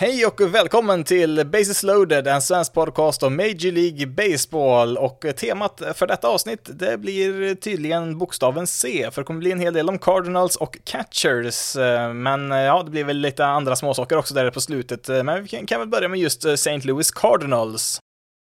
[0.00, 5.82] Hej och välkommen till Bases loaded, en svensk podcast om Major League Baseball och temat
[5.94, 9.88] för detta avsnitt det blir tydligen bokstaven C, för det kommer bli en hel del
[9.88, 11.76] om Cardinals och Catchers,
[12.14, 15.80] men ja, det blir väl lite andra småsaker också där på slutet, men vi kan
[15.80, 16.78] väl börja med just St.
[16.78, 18.00] Louis Cardinals.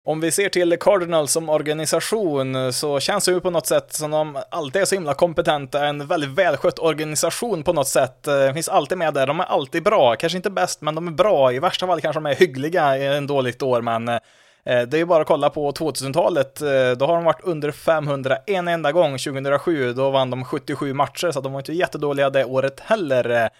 [0.07, 4.11] Om vi ser till Cardinals som organisation så känns det ju på något sätt som
[4.11, 8.27] de alltid är så himla kompetenta, en väldigt välskött organisation på något sätt.
[8.27, 11.13] Eh, finns alltid med där, de är alltid bra, kanske inte bäst, men de är
[11.13, 11.53] bra.
[11.53, 14.19] I värsta fall kanske de är hyggliga i en dåligt år, men eh,
[14.65, 18.37] det är ju bara att kolla på 2000-talet, eh, då har de varit under 500
[18.47, 22.45] en enda gång, 2007, då vann de 77 matcher, så de var inte jättedåliga det
[22.45, 23.51] året heller.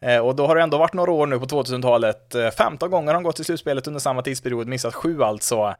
[0.00, 2.34] Eh, och då har det ändå varit några år nu på 2000-talet.
[2.56, 5.74] 15 eh, gånger har de gått till slutspelet under samma tidsperiod, missat sju alltså.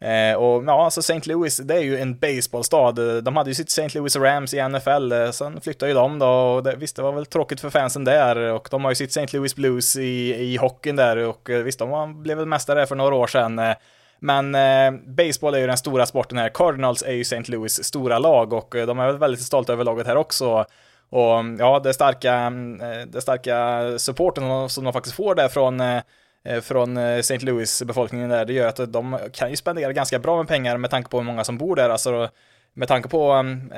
[0.00, 1.20] Eh, och ja, alltså St.
[1.24, 2.92] Louis, det är ju en baseballstad.
[3.20, 3.98] De hade ju sitt St.
[3.98, 7.26] Louis Rams i NFL, sen flyttade ju de då, och det, visst, det var väl
[7.26, 9.36] tråkigt för fansen där, och de har ju sitt St.
[9.36, 13.26] Louis Blues i, i hockeyn där, och visst, de blev väl mästare för några år
[13.26, 13.60] sedan.
[14.24, 16.48] Men eh, baseball är ju den stora sporten här.
[16.48, 17.42] Cardinals är ju St.
[17.46, 20.64] Louis stora lag och de är väl väldigt stolta över laget här också.
[21.14, 25.48] Och mm, ja, det starka, mm, eh, det starka supporten som de faktiskt får där
[25.48, 26.00] från eh,
[26.44, 27.38] eh, från St.
[27.38, 31.10] Louis-befolkningen där, det gör att de kan ju spendera ganska bra med pengar med tanke
[31.10, 31.90] på hur många som bor där.
[31.90, 32.28] Alltså,
[32.72, 33.70] med tanke på mm,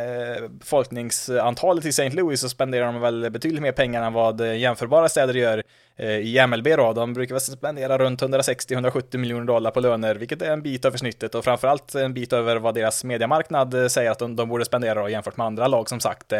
[0.48, 2.10] befolkningsantalet i St.
[2.10, 5.62] Louis så spenderar de väl betydligt mer pengar än vad jämförbara städer gör
[6.02, 6.92] i MLB då.
[6.92, 10.98] De brukar väl spendera runt 160-170 miljoner dollar på löner, vilket är en bit över
[10.98, 15.02] snittet och framförallt en bit över vad deras mediamarknad säger att de, de borde spendera
[15.02, 16.32] då, jämfört med andra lag som sagt.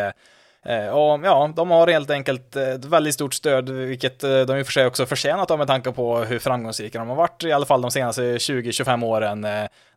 [0.68, 4.58] Eh, och ja, de har helt enkelt eh, ett väldigt stort stöd, vilket eh, de
[4.58, 7.44] i och för sig också förtjänat av med tanke på hur framgångsrika de har varit,
[7.44, 9.42] i alla fall de senaste 20-25 åren.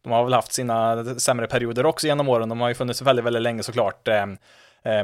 [0.04, 3.26] De har väl haft sina sämre perioder också genom åren, de har ju funnits väldigt,
[3.26, 4.08] väldigt länge såklart.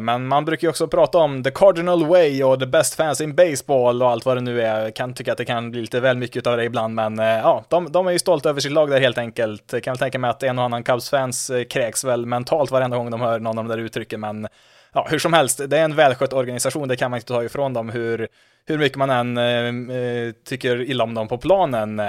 [0.02, 3.36] Men man brukar ju också prata om the cardinal way och the best fans in
[3.36, 4.84] baseball och allt vad det nu är.
[4.84, 7.64] Jag kan tycka att det kan bli lite väl mycket av det ibland, men ja,
[7.70, 9.74] de, de är ju stolta över sitt lag där helt enkelt.
[9.74, 13.12] Jag kan väl tänka mig att en och annan Cubs-fans kräks väl mentalt varenda gång
[13.12, 14.48] de hör någon av de där uttrycken, men
[14.96, 17.74] ja, hur som helst, det är en välskött organisation, det kan man inte ta ifrån
[17.74, 18.28] dem hur,
[18.66, 22.00] hur mycket man än eh, eh tycker illa om dem på planen.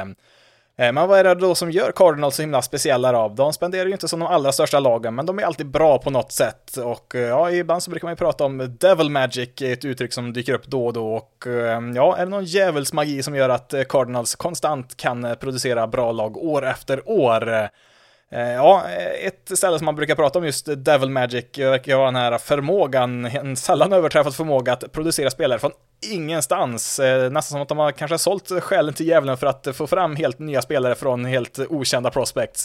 [0.79, 3.35] Eh, men vad är det då som gör Cardinals så himla speciella av?
[3.35, 6.11] De spenderar ju inte som de allra största lagen, men de är alltid bra på
[6.11, 6.77] något sätt.
[6.77, 10.33] Och eh, ja, ibland så brukar man ju prata om devil magic, ett uttryck som
[10.33, 11.15] dyker upp då och då.
[11.15, 16.13] Och eh, ja, är det någon djävulsmagi som gör att Cardinals konstant kan producera bra
[16.13, 17.69] lag år efter år?
[18.33, 18.85] Eh, ja,
[19.21, 22.39] ett ställe som man brukar prata om just Devil Magic eh, verkar ha den här
[22.39, 25.71] förmågan, en sällan överträffad förmåga att producera spelare från
[26.13, 26.99] ingenstans.
[26.99, 30.17] Eh, nästan som att de har kanske sålt själen till djävulen för att få fram
[30.17, 32.65] helt nya spelare från helt okända prospects.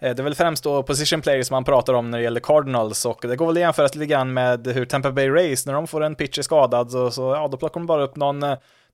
[0.00, 3.18] Det är väl främst då position players man pratar om när det gäller Cardinals och
[3.22, 6.04] det går väl att jämföra lite grann med hur Tampa Bay Rays, när de får
[6.04, 8.40] en pitcher skadad så, så ja, då plockar de bara upp någon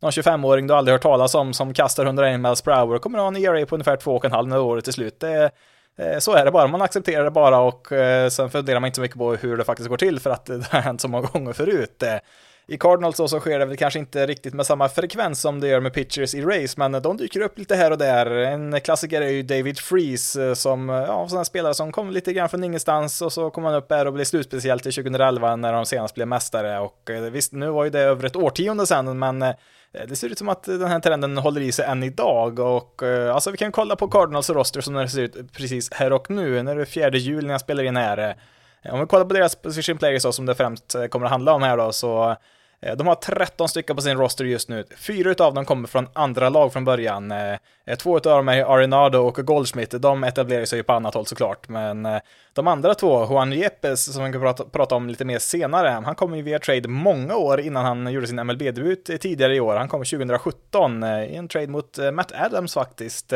[0.04, 3.18] någon 25-åring du aldrig hört talas om som kastar 101 miles per hour och kommer
[3.18, 5.20] ha en ERA på ungefär 2,5 när året är slut.
[5.20, 5.50] Det, är,
[5.98, 8.96] Eh, så är det bara, man accepterar det bara och eh, sen funderar man inte
[8.96, 11.26] så mycket på hur det faktiskt går till för att det har hänt så många
[11.26, 12.02] gånger förut.
[12.02, 12.16] Eh,
[12.66, 15.80] I Cardinals så, sker det väl kanske inte riktigt med samma frekvens som det gör
[15.80, 18.26] med pitchers i race, men de dyker upp lite här och där.
[18.26, 22.64] En klassiker är ju David Freeze som, ja, sådana spelare som kom lite grann från
[22.64, 26.14] ingenstans och så kom han upp här och blev slutspeciellt i 2011 när de senast
[26.14, 29.44] blev mästare och visst, nu var ju det över ett årtionde sedan, men
[29.94, 32.58] Eh, det ser ut som att eh, den här trenden håller i sig än idag
[32.58, 36.12] och eh, alltså vi kan kolla på Cardinals roster som det ser ut precis här
[36.12, 38.36] och nu, när det är fjärde juli när jag spelar in här.
[38.90, 41.62] Om vi kollar på deras position players då, som det främst kommer att handla om
[41.62, 42.36] här då, så
[42.84, 44.84] Eh, de har 13 stycken på sin roster just nu.
[44.96, 47.30] Fyra av dem kommer från andra lag från början.
[47.30, 47.52] Eh,
[47.86, 50.02] eh, två av dem är Arenado och Goldschmidt.
[50.02, 52.08] De etablerar sig ju på annat håll såklart, men
[52.52, 56.14] de andra två, Juan Yepes, som vi kan prata, prata om lite mer senare, han
[56.14, 59.76] kom ju via trade många år innan han gjorde sin MLB-debut tidigare i år.
[59.76, 63.32] Han kom 2017 i en trade mot Matt Adams faktiskt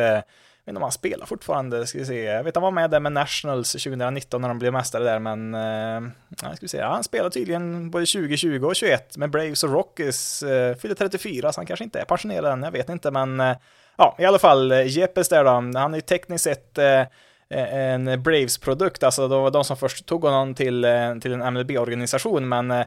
[0.69, 2.23] vet inte om han spelar fortfarande, ska vi se.
[2.23, 5.55] Jag vet han var med där med Nationals 2019 när de blev mästare där, men
[5.55, 6.83] eh, ska vi se.
[6.83, 10.43] han spelar tydligen både 2020 och 21 med Braves och Rockies.
[10.43, 13.56] Eh, fyller 34, så han kanske inte är pensionerad än, jag vet inte, men eh,
[13.97, 17.00] ja, i alla fall, eh, Jeppes där då, han är ju tekniskt sett eh,
[17.50, 21.55] eh, en Braves-produkt, alltså det var de som först tog honom till, eh, till en
[21.55, 22.85] MLB-organisation, men eh,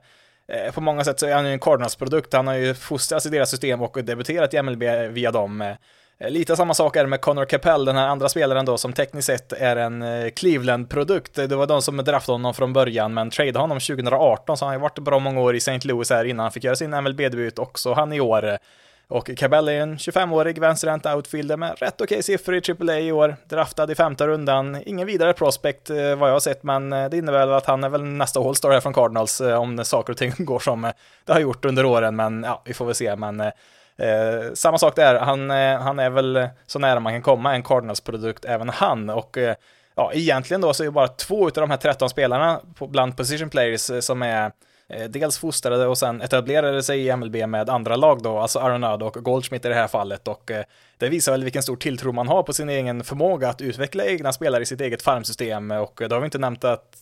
[0.73, 2.33] på många sätt så är han ju en Cardinals-produkt.
[2.33, 5.75] Han har ju fostrats i deras system och debuterat i MLB via dem.
[6.21, 8.93] Eh, lite samma sak är det med Connor Capell, den här andra spelaren då som
[8.93, 11.35] tekniskt sett är en eh, Cleveland-produkt.
[11.35, 14.75] Det var de som draftade honom från början, men tradeade honom 2018, så han har
[14.75, 15.87] ju varit bra många år i St.
[15.87, 18.57] Louis här innan han fick göra sin MLB-debut också, han i år.
[19.07, 23.11] Och Cabell är en 25-årig vänsterhänt outfielder med rätt okej okay siffror i AAA i
[23.11, 23.35] år.
[23.49, 24.77] Draftad i femte rundan.
[24.85, 27.89] Ingen vidare prospect eh, vad jag har sett, men det innebär väl att han är
[27.89, 30.91] väl nästa All-Star här från Cardinals om saker och ting går som
[31.25, 32.15] det har gjort under åren.
[32.15, 33.15] Men ja, vi får väl se.
[33.15, 33.51] Men
[34.01, 37.63] Eh, samma sak där, han, eh, han är väl så nära man kan komma en
[37.63, 39.09] Cardinals-produkt, även han.
[39.09, 39.55] Och eh,
[39.95, 43.17] ja, egentligen då så är det bara två av de här 13 spelarna på, bland
[43.17, 44.51] position players eh, som är
[44.93, 49.05] Eh, dels fostrade och sen etablerade sig i MLB med andra lag då, alltså Aronado
[49.05, 50.27] och Goldschmidt i det här fallet.
[50.27, 50.63] Och eh,
[50.97, 54.33] det visar väl vilken stor tilltro man har på sin egen förmåga att utveckla egna
[54.33, 55.71] spelare i sitt eget farmsystem.
[55.71, 56.97] Och eh, då har vi inte nämnt att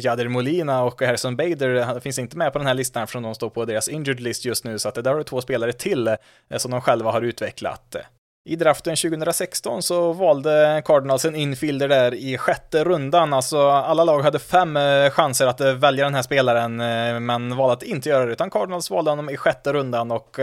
[0.00, 3.50] Jader Molina och Harrison Bader finns inte med på den här listan eftersom de står
[3.50, 4.78] på deras injured list just nu.
[4.78, 6.16] Så att det där har två spelare till
[6.56, 7.96] som de själva har utvecklat.
[8.46, 14.22] I draften 2016 så valde Cardinals en infielder där i sjätte rundan, alltså alla lag
[14.22, 18.08] hade fem eh, chanser att eh, välja den här spelaren, eh, men valde att inte
[18.08, 20.38] göra det, utan Cardinals valde honom i sjätte rundan och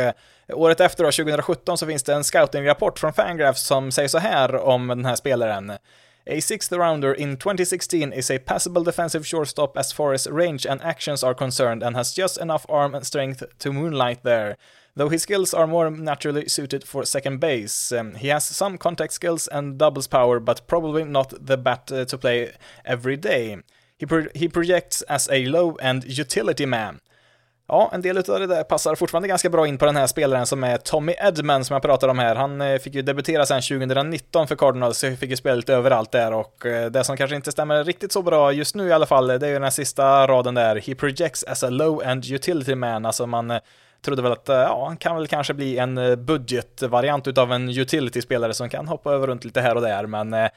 [0.54, 4.56] året efter då, 2017, så finns det en scouting-rapport från Fangraphs som säger så här
[4.56, 5.72] om den här spelaren.
[6.30, 10.82] A sixth rounder in 2016 is a passable defensive shortstop as far as range and
[10.82, 14.56] actions are concerned and has just enough arm and strength to moonlight there.
[14.96, 19.14] Though his skills are more naturally suited for second base, um, he has some contact
[19.14, 22.52] skills and doubles power, but probably not the bat uh, to play
[22.84, 23.58] every day.
[23.98, 27.00] He, pro he projects as a low-end utility man.
[27.68, 30.46] Ja, en del av det där passar fortfarande ganska bra in på den här spelaren
[30.46, 32.36] som är Tommy Edman som jag pratar om här.
[32.36, 36.12] Han eh, fick ju debutera sen 2019 för Cardinals, så fick ju spela lite överallt
[36.12, 39.06] där och eh, det som kanske inte stämmer riktigt så bra just nu i alla
[39.06, 40.76] fall, det är ju den här sista raden där.
[40.76, 43.60] He projects as a low-end utility man, alltså man eh,
[44.02, 47.70] trodde väl att eh, ja, han kan väl kanske bli en eh, budgetvariant utav en
[47.70, 50.50] utility-spelare som kan hoppa över runt lite här och där, men eh,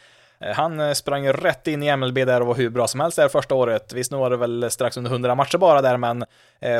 [0.55, 3.55] han sprang rätt in i MLB där och var hur bra som helst där första
[3.55, 3.93] året.
[3.93, 6.25] Visst, nu var det väl strax under 100 matcher bara där, men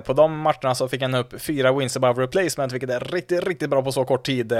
[0.05, 3.71] på de matcherna så fick han upp fyra wins above replacement, vilket är riktigt, riktigt
[3.71, 4.53] bra på så kort tid.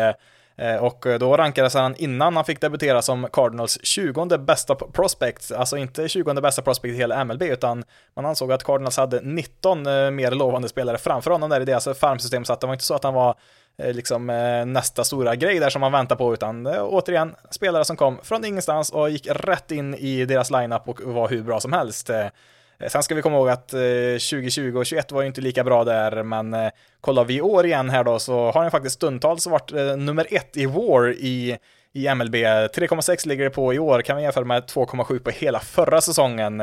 [0.57, 5.77] Eh, och då rankades han innan han fick debutera som Cardinals 20 bästa prospect, alltså
[5.77, 7.85] inte 20 bästa prospect i hela MLB, utan
[8.17, 11.99] man ansåg att Cardinals hade 19 eh, mer lovande spelare framför honom där i deras
[11.99, 13.35] farmsystem, så att det var inte så att han var
[13.79, 14.27] eh, liksom
[14.67, 18.91] nästa stora grej där som man väntar på, utan återigen spelare som kom från ingenstans
[18.91, 22.11] och gick rätt in i deras lineup och var hur bra som helst.
[22.85, 25.65] Eh, sen ska vi komma ihåg att eh, 2020 och 2021 var ju inte lika
[25.65, 26.71] bra där, men eh,
[27.01, 30.57] kollar vi i år igen här då så har han faktiskt stundtals varit nummer ett
[30.57, 31.59] i WAR i,
[31.93, 32.35] i MLB.
[32.35, 36.57] 3,6 ligger det på i år, kan vi jämföra med 2,7 på hela förra säsongen.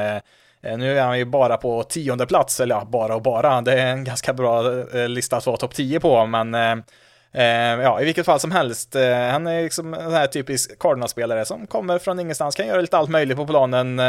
[0.64, 3.62] Nu är han ju bara på tionde plats, eller ja, bara och bara.
[3.62, 4.62] Det är en ganska bra
[5.08, 6.54] lista att vara topp 10 på, men
[7.82, 8.94] ja, i vilket fall som helst.
[9.32, 13.10] han är liksom en här typisk Cardinals-spelare som kommer från ingenstans, kan göra lite allt
[13.10, 14.02] möjligt på planen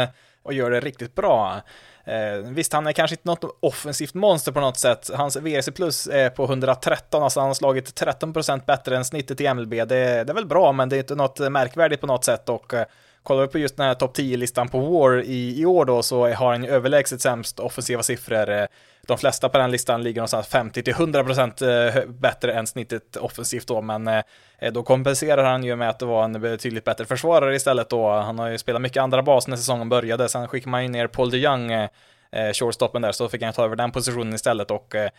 [0.43, 1.61] och gör det riktigt bra.
[2.05, 5.09] Eh, visst, han är kanske inte något offensivt monster på något sätt.
[5.13, 9.53] Hans VRC plus är på 113, alltså han har slagit 13% bättre än snittet i
[9.53, 9.69] MLB.
[9.69, 12.73] Det, det är väl bra, men det är inte något märkvärdigt på något sätt och
[12.73, 12.85] eh,
[13.23, 16.27] kollar vi på just den här topp 10-listan på WAR i, i år då så
[16.27, 18.49] har han ju överlägset sämst offensiva siffror.
[18.49, 18.65] Eh,
[19.07, 24.07] de flesta på den listan ligger någonstans 50-100% eh, bättre än snittet offensivt då, men
[24.07, 24.21] eh,
[24.63, 28.09] Eh, då kompenserar han ju med att det var en betydligt bättre försvarare istället då.
[28.09, 31.07] Han har ju spelat mycket andra bas när säsongen började, sen skickar man ju ner
[31.07, 31.89] Paul de Young eh,
[32.31, 35.09] eh, shortstoppen där, så fick han ta över den positionen istället och eh,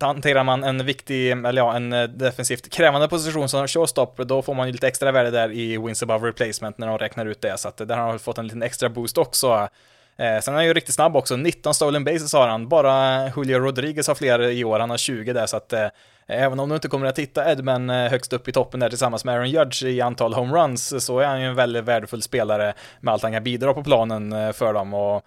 [0.00, 4.54] hanterar man en viktig, eller ja, en eh, defensivt krävande position som shortstop, då får
[4.54, 7.58] man ju lite extra värde där i wins above replacement när de räknar ut det,
[7.58, 9.68] så att där har han fått en liten extra boost också.
[10.16, 13.58] Eh, sen är han ju riktigt snabb också, 19 stolen bases har han, bara Julio
[13.58, 15.86] Rodriguez har fler i år, han har 20 där, så att eh,
[16.30, 19.24] även om du inte kommer att hitta Edman eh, högst upp i toppen där tillsammans
[19.24, 23.14] med Aaron Judge i antal homeruns, så är han ju en väldigt värdefull spelare med
[23.14, 24.94] allt han kan bidra på planen eh, för dem.
[24.94, 25.22] Och eh,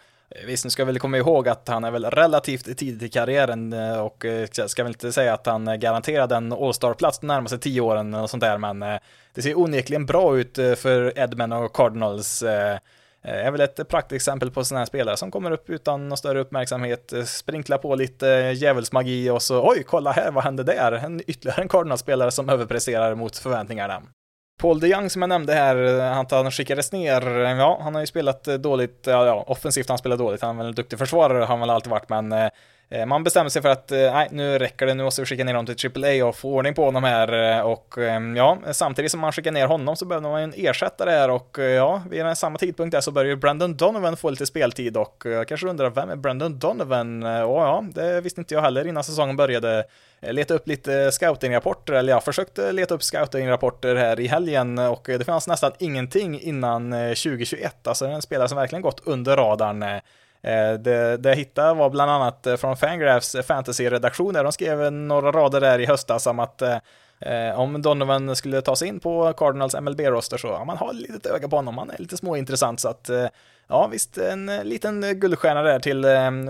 [0.46, 4.25] Visst, nu ska väl komma ihåg att han är väl relativt tidigt i karriären och
[4.68, 8.42] ska väl inte säga att han garanterad en All-star-plats de närmaste tio åren och sånt
[8.42, 8.80] där, men
[9.34, 12.44] det ser onekligen bra ut för Edman och Cardinals
[13.24, 16.39] Eh, är väl ett praktexempel på sådana här spelare som kommer upp utan någon större
[16.39, 18.25] uppmärksamhet, eh, sprinklar på lite
[18.56, 20.92] djävulsmagi och så oj, kolla här, vad hände där?
[20.92, 24.01] En, ytterligare en Cardinals-spelare som överpresterar mot förväntningarna.
[24.62, 28.01] Paul de Young som jag nämnde här, eh, han, han skickades ner, ja, han har
[28.01, 31.39] ju spelat dåligt, ja, ja offensivt han spelar dåligt, han är väl en duktig försvarare,
[31.39, 32.50] har han väl alltid varit, men Eh,
[32.90, 35.44] Eh, man bestämde sig för att eh, nej, nu räcker det, nu måste vi skicka
[35.44, 37.58] ner dem till AAA och få ordning på honom här.
[37.58, 40.54] Eh, och ehm, ja, samtidigt som man skickar ner honom så behöver man ju en
[40.58, 44.46] ersättare här och ja, vid samma tidpunkt där så börjar ju Brandon Donovan få lite
[44.46, 47.24] speltid och jag kanske undrar vem är Brandon Donovan?
[47.24, 49.84] Och ja, det visste inte jag heller innan säsongen började.
[50.22, 55.25] Leta upp lite scoutingrapporter, eller jag försökte leta upp scoutingrapporter här i helgen och det
[55.25, 60.02] fanns nästan ingenting innan 2021, alltså en spelare som verkligen gått under radarn.
[60.44, 64.92] Eh, det, det jag hittade var bland annat eh, från Fangraphs fantasy-redaktion där de skrev
[64.92, 69.34] några rader där i höstas om att eh, om Donovan skulle ta sig in på
[69.34, 72.80] Cardinals MLB-roster så ja, man har ett litet öga på honom, han är lite småintressant
[72.80, 73.10] så att
[73.68, 76.06] ja visst, en liten guldstjärna där till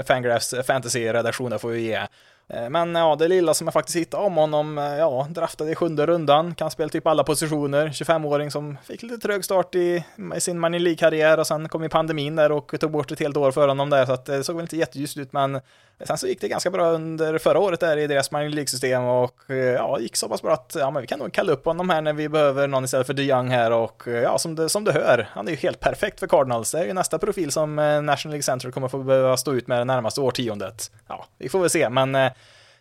[0.06, 2.02] Fangraphs fantasy-redaktion får vi ge.
[2.50, 5.76] Eh, men ja, det lilla som jag faktiskt hittade om honom, eh, ja, draftade i
[5.76, 10.04] sjunde rundan, kan spela typ alla positioner, 25-åring som fick lite trög start i,
[10.36, 13.38] i sin Money League-karriär och sen kom ju pandemin där och tog bort ett helt
[13.38, 15.62] år för honom där, så att eh, det såg väl inte jätteljust ut, men
[16.04, 19.42] sen så gick det ganska bra under förra året där i deras Money League-system och
[19.78, 22.02] ja, gick så pass bra att ja, men vi kan nog kalla upp honom här
[22.02, 25.30] när vi behöver någon istället för DeYoung här och ja, som du, som du hör,
[25.32, 28.44] han är ju helt perfekt för Cardinals, det är ju nästa profil som National League
[28.44, 30.92] Center kommer få behöva stå ut med det närmaste årtiondet.
[31.08, 32.33] Ja, vi får väl se, men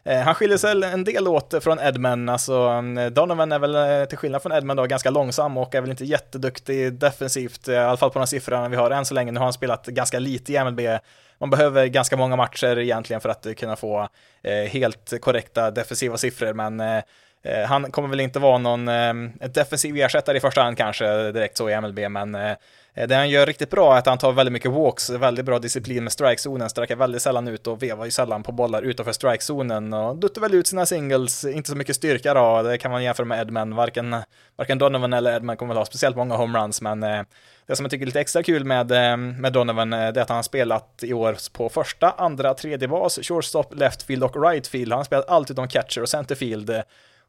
[0.04, 4.04] Eh, han skiljer sig en del åt från Edmund, alltså eh, Donovan är väl eh,
[4.04, 7.96] till skillnad från Edmund då ganska långsam och är väl inte jätteduktig defensivt, i alla
[7.96, 9.32] fall på de siffrorna vi har än så länge.
[9.32, 10.80] Nu har han spelat ganska lite i MLB.
[11.38, 14.08] Man behöver ganska många matcher egentligen för att kunna få
[14.68, 17.02] helt korrekta defensiva siffror, men
[17.68, 18.86] han kommer väl inte vara någon
[19.52, 22.36] defensiv ersättare i första hand kanske direkt så i MLB, men
[22.94, 25.58] Eh, det han gör riktigt bra är att han tar väldigt mycket walks, väldigt bra
[25.58, 29.92] disciplin med strikezonen, sträcker väldigt sällan ut och vevar ju sällan på bollar utanför strikezonen
[29.92, 33.26] och duttar väl ut sina singles, inte så mycket styrka då, det kan man jämföra
[33.26, 34.16] med Edman, varken,
[34.56, 37.22] varken Donovan eller Edman kommer väl ha speciellt många homeruns, men eh,
[37.66, 40.36] det som jag tycker är lite extra kul med, eh, med Donovan, är att han
[40.36, 44.92] har spelat i år på första, andra, tredje bas, shortstop, left field och right field,
[44.92, 46.82] han har spelat allt utom catcher och centerfield,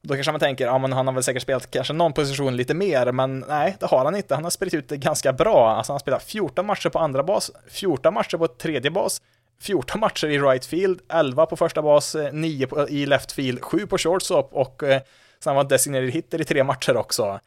[0.08, 2.74] då kanske man tänker, ja men han har väl säkert spelat kanske någon position lite
[2.74, 4.36] mer, men nej, det har han inte.
[4.36, 5.70] Han har spelat ut det ganska bra.
[5.70, 9.22] Alltså han har spelat 14 matcher på andra bas, 14 matcher på tredje bas,
[9.62, 13.62] 14 matcher i right field, 11 på första bas, eh, 9 på, i left field,
[13.62, 15.02] 7 på shortstop och eh,
[15.44, 17.40] sen var designated hitter i tre matcher också.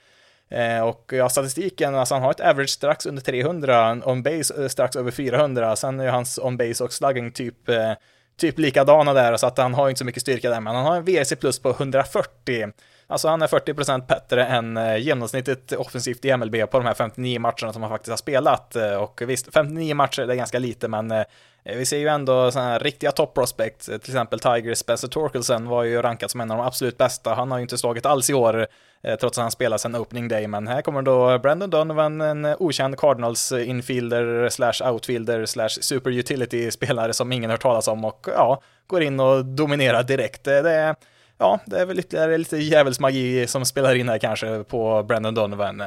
[0.48, 4.68] Eh, och ja, statistiken, alltså han har ett average strax under 300, on base eh,
[4.68, 7.92] strax över 400, sen är hans on base och slugging typ eh,
[8.40, 10.96] typ likadana där, så att han har inte så mycket styrka där, men han har
[10.96, 12.72] en VRC plus på 140.
[13.08, 17.40] Alltså han är 40% bättre än eh, genomsnittet offensivt i MLB på de här 59
[17.40, 18.76] matcherna som han faktiskt har spelat.
[18.76, 21.24] Eh, och visst, 59 matcher är ganska lite, men eh,
[21.64, 25.84] vi ser ju ändå sådana här riktiga top prospects, till exempel Tiger Spencer Torkelsen var
[25.84, 27.34] ju rankad som en av de absolut bästa.
[27.34, 28.66] Han har ju inte slagit alls i år,
[29.06, 32.44] Eh, trots att han spelar sedan opening day, men här kommer då Brandon Donovan, en
[32.44, 38.04] eh, okänd Cardinals infielder slash outfielder slash super utility spelare som ingen hört talas om
[38.04, 40.46] och ja, går in och dominerar direkt.
[40.46, 40.96] Eh, det är
[41.38, 45.82] ja, det är väl ytterligare lite djävulsmagi som spelar in här kanske på Brandon Donovan.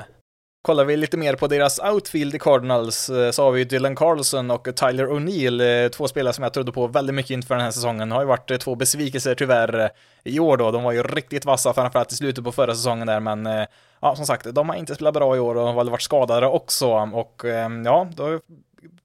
[0.62, 4.52] Kollar vi lite mer på deras outfield i Cardinals eh, så har vi Dylan Carlson
[4.52, 7.72] och Tyler O'Neill, eh, två spelare som jag trodde på väldigt mycket inför den här
[7.72, 8.10] säsongen.
[8.10, 9.90] Det har ju varit eh, två besvikelser tyvärr
[10.24, 10.72] i år då.
[10.72, 13.68] De var ju riktigt vassa framförallt i slutet på förra säsongen där, men
[14.02, 16.48] ja, som sagt, de har inte spelat bra i år och har väl varit skadade
[16.48, 18.40] också och ehm, ja, då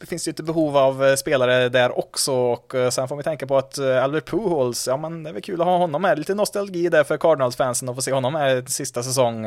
[0.06, 3.56] finns det ju ett behov av spelare där också och sen får vi tänka på
[3.56, 6.88] att Albert Pujols, ja men det är väl kul att ha honom här, lite nostalgi
[6.88, 9.46] där för Cardinals-fansen att få se honom här sista säsong.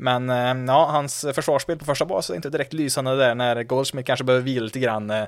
[0.00, 4.06] Men eh, ja, hans försvarsspel på första bas är inte direkt lysande där när Goldschmidt
[4.06, 5.10] kanske behöver vila lite grann.
[5.10, 5.24] Eh.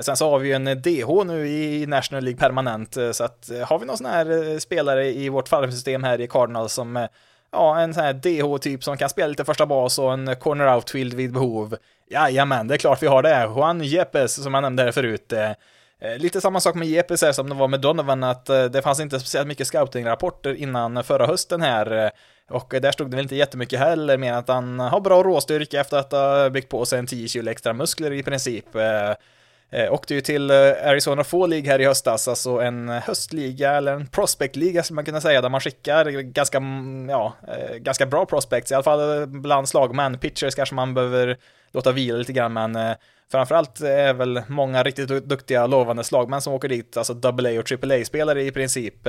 [0.00, 3.50] Sen så har vi ju en eh, DH nu i National League permanent, så att
[3.64, 7.08] har vi någon sån här spelare i vårt farmsystem här i Cardinals som
[7.52, 11.14] ja, en sån här DH-typ som kan spela lite första bas och en corner outfield
[11.14, 11.76] vid behov.
[12.10, 13.50] Jajamän, det är klart vi har det.
[13.56, 15.32] Juan Jepes, som jag nämnde här förut.
[16.18, 19.20] Lite samma sak med Jepes här som det var med Donovan, att det fanns inte
[19.20, 22.12] speciellt mycket scouting-rapporter innan förra hösten här.
[22.50, 25.96] Och där stod det väl inte jättemycket heller, mer att han har bra råstyrka efter
[25.96, 28.74] att ha byggt på sig en 10 kilo extra muskler i princip.
[28.74, 29.10] Eh,
[29.70, 33.92] eh åkte ju till eh, Arizona Fall League här i höstas, alltså en höstliga eller
[33.92, 38.26] en prospectliga som man kunna säga, där man skickar ganska, mm, ja, eh, ganska bra
[38.26, 40.18] prospects, i alla fall bland slagmän.
[40.18, 41.36] Pitchers kanske man behöver
[41.72, 42.92] låta vila lite grann, men eh,
[43.30, 48.42] framförallt är väl många riktigt duktiga lovande slagmän som åker dit, alltså AA och AAA-spelare
[48.42, 49.06] i princip.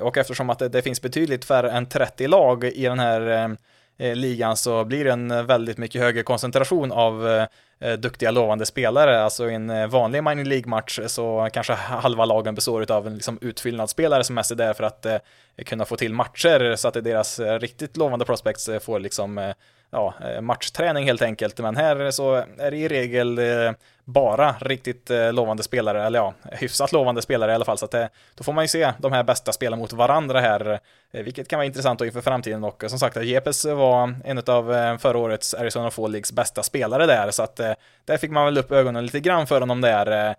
[0.00, 4.08] Och eftersom att det, det, finns betydligt färre än 30 lag i den här eh,
[4.08, 7.46] eh, ligan så blir det en eh, väldigt mycket högre koncentration av eh,
[7.80, 9.22] eh, duktiga lovande spelare.
[9.22, 14.24] Alltså i en vanlig mining League-match så kanske halva lagen består av en liksom utfyllnadsspelare
[14.24, 15.18] som mest är där för att eh,
[15.66, 19.52] kunna få till matcher så att deras riktigt lovande prospects får liksom
[19.96, 21.58] ja, eh, matchträning helt enkelt.
[21.58, 23.72] Men här så är det i regel eh,
[24.04, 27.78] bara riktigt eh, lovande spelare, eller ja, hyfsat lovande spelare i alla fall.
[27.78, 30.80] Så att det, då får man ju se de här bästa spelarna mot varandra här,
[31.12, 32.64] vilket kan vara intressant inför framtiden.
[32.64, 37.30] Och som sagt, Jepes var en av förra årets Arizona Fall Leagues bästa spelare där,
[37.30, 37.56] så att
[38.04, 40.34] där fick man väl upp ögonen lite grann för honom där.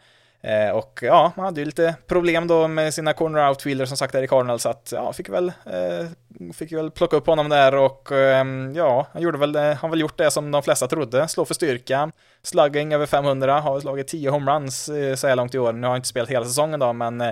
[0.48, 4.13] Eh, och ja, man hade ju lite problem då med sina corner outfielder som sagt
[4.13, 7.75] där i Cardinals, så att ja, fick väl, eh, fick väl plocka upp honom där
[7.75, 11.27] och eh, ja, han gjorde väl, eh, han väl gjort det som de flesta trodde,
[11.27, 12.12] slå för styrka,
[12.44, 15.89] slugging över 500, har slagit 10 homeruns eh, så här långt i år, nu har
[15.89, 17.32] han inte spelat hela säsongen då, men eh,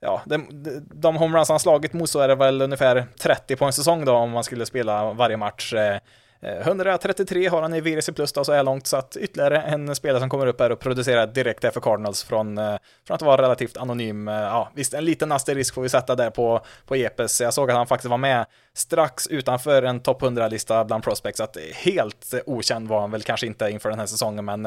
[0.00, 0.46] ja, de,
[0.94, 4.66] de homeruns han slagit motsvarar väl ungefär 30 på en säsong då om man skulle
[4.66, 5.74] spela varje match.
[5.74, 5.96] Eh,
[6.42, 9.94] Eh, 133 har han i VRC plus då så här långt, så att ytterligare en
[9.94, 13.22] spelare som kommer upp här och producerar direkt här för Cardinals från, eh, från att
[13.22, 14.28] vara relativt anonym.
[14.28, 17.40] Eh, ja, visst, en liten asterisk får vi sätta där på, på Jepes.
[17.40, 21.44] Jag såg att han faktiskt var med strax utanför en topp 100-lista bland prospects, så
[21.44, 24.62] att helt okänd var han väl kanske inte inför den här säsongen, men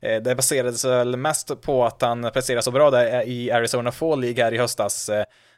[0.00, 4.44] det baserades väl mest på att han presterade så bra där i Arizona Fall League
[4.44, 5.10] här i höstas.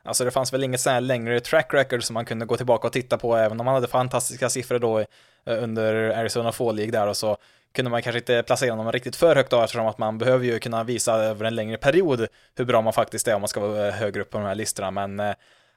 [0.04, 2.86] Alltså det fanns väl inget så här längre track record som man kunde gå tillbaka
[2.86, 5.04] och titta på, även om han hade fantastiska siffror då
[5.46, 7.36] Eh, under Arizona Fall League där och så
[7.74, 10.58] kunde man kanske inte placera honom riktigt för högt då eftersom att man behöver ju
[10.58, 13.88] kunna visa över en längre period hur bra man faktiskt är om man ska vara
[13.88, 15.20] eh, högre upp på de här listorna, men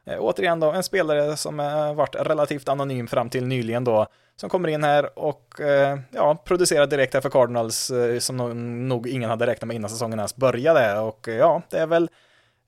[0.06, 4.08] Eh, eh återigen då, en spelare som har varit relativt anonym fram till nyligen då,
[4.36, 8.56] som kommer in här och eh, ja, producerar direkt här för Cardinals, eh, som nog,
[8.56, 11.00] nog, ingen hade räknat med innan säsongen ens började.
[11.00, 12.10] Och ja, det är väl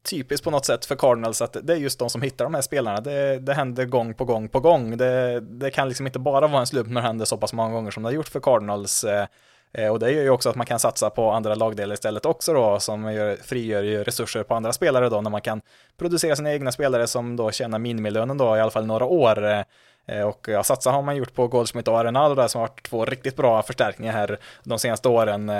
[0.10, 2.62] typiskt på något sätt för Cardinals att det är just de som hittar de här
[2.62, 3.02] spelarna.
[3.02, 4.98] Det, det händer gång på gång på gång.
[4.98, 7.74] Det, det kan liksom inte bara vara en slump när det händer så pass många
[7.74, 9.04] gånger som det har gjort för Cardinals.
[9.04, 9.28] Eh,
[9.74, 12.54] eh, och det gör ju också att man kan satsa på andra lagdelar istället också
[12.54, 15.62] då, som gör, frigör ju resurser på andra spelare då, när man kan
[15.98, 19.64] producera sina egna spelare som då tjänar minimilönen då, i alla fall några år.
[20.06, 22.84] Eh, och ja, satsa har man gjort på Goldsmith och Arenal där som har varit
[22.84, 25.52] två riktigt bra förstärkningar här de senaste åren.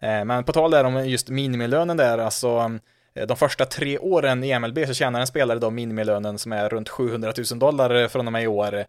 [0.00, 2.78] Men på tal där om just minimilönen där, alltså
[3.14, 6.68] Eh, de första tre åren i MLB så tjänar en spelare då minimilönen som är
[6.68, 8.84] runt 700 000 dollar eh, från och med i år.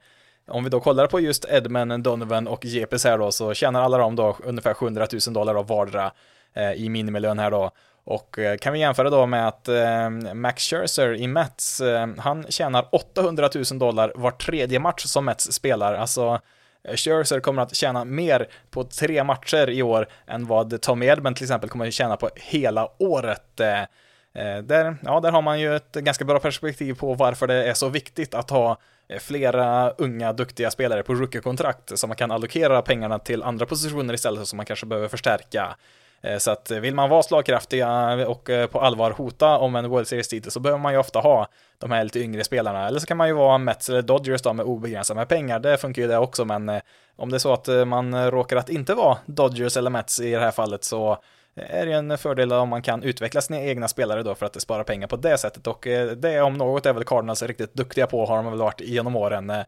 [0.47, 3.97] Om vi då kollar på just Edman, Donovan och JPS här då så tjänar alla
[3.97, 6.11] de då ungefär 700 000 dollar av vardera
[6.53, 7.71] eh, i minimilön här då.
[8.03, 9.69] Och kan vi jämföra då med att
[10.33, 11.81] Max Scherzer i Mets,
[12.17, 15.93] han tjänar 800 000 dollar var tredje match som Mets spelar.
[15.93, 16.39] Alltså
[16.95, 21.43] Scherzer kommer att tjäna mer på tre matcher i år än vad Tommy Edman till
[21.43, 23.61] exempel kommer att tjäna på hela året.
[24.33, 27.73] Eh, där, ja, där har man ju ett ganska bra perspektiv på varför det är
[27.73, 32.81] så viktigt att ha eh, flera unga duktiga spelare på rookie-kontrakt så man kan allokera
[32.81, 35.75] pengarna till andra positioner istället som man kanske behöver förstärka.
[36.21, 40.07] Eh, så att vill man vara slagkraftiga och eh, på allvar hota om en World
[40.07, 41.47] Series-titel så behöver man ju ofta ha
[41.77, 42.87] de här lite yngre spelarna.
[42.87, 45.59] Eller så kan man ju vara Mets eller Dodgers då med obegränsat med pengar.
[45.59, 46.81] Det funkar ju det också, men
[47.15, 50.39] om det är så att man råkar att inte vara Dodgers eller Mets i det
[50.39, 51.17] här fallet så
[51.55, 54.59] är det en fördel om man kan utveckla sina egna spelare då för att det
[54.59, 55.67] sparar pengar på det sättet.
[55.67, 58.81] Och eh, det om något är väl Cardinals riktigt duktiga på har de väl varit
[58.81, 59.49] genom åren.
[59.49, 59.65] Eh,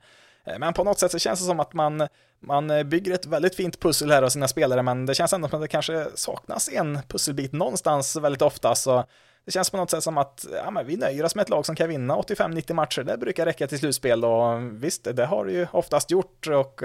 [0.57, 2.07] men på något sätt så känns det som att man,
[2.39, 5.47] man eh, bygger ett väldigt fint pussel här av sina spelare, men det känns ändå
[5.47, 9.03] som att det kanske saknas en pusselbit någonstans väldigt ofta, så
[9.45, 11.65] det känns på något sätt som att ja, men vi nöjer oss med ett lag
[11.65, 15.51] som kan vinna 85-90 matcher, det brukar räcka till slutspel och visst, det har det
[15.51, 16.47] ju oftast gjort.
[16.47, 16.81] Och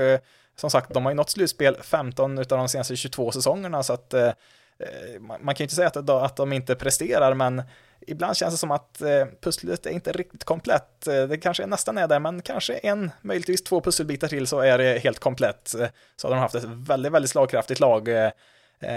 [0.56, 4.14] som sagt, de har ju nått slutspel 15 av de senaste 22 säsongerna, så att
[4.14, 4.32] Eh,
[4.80, 7.62] Eh, man kan ju inte säga att, att de inte presterar, men
[8.06, 11.06] ibland känns det som att eh, pusslet är inte riktigt komplett.
[11.06, 14.78] Eh, det kanske nästan är där, men kanske en, möjligtvis två pusselbitar till så är
[14.78, 15.74] det helt komplett.
[15.74, 15.86] Eh,
[16.16, 18.08] så har de haft ett väldigt, väldigt slagkraftigt lag.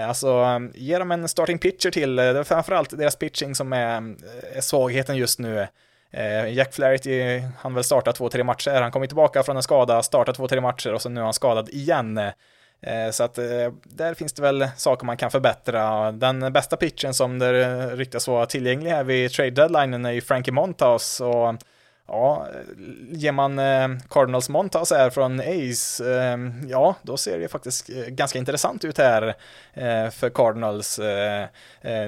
[0.06, 4.14] Alltså, ge dem en starting pitcher till, det är framförallt deras pitching som är,
[4.54, 5.66] är svagheten just nu.
[6.48, 10.36] Jack Flaherty, han väl startat två, tre matcher, han kommer tillbaka från en skada, startat
[10.36, 12.20] två, tre matcher och så nu är han skadad igen.
[12.86, 16.12] Eh, så att eh, där finns det väl saker man kan förbättra.
[16.12, 20.52] Den bästa pitchen som det ryktas vara tillgänglig här vid trade deadline är ju Frankie
[20.52, 21.54] Montas och
[22.08, 22.46] ja,
[23.10, 26.04] ger man eh, Cardinals Montas här från Ace,
[26.68, 29.34] ja, då ser det faktiskt ganska intressant ut här
[30.10, 31.00] för Cardinals.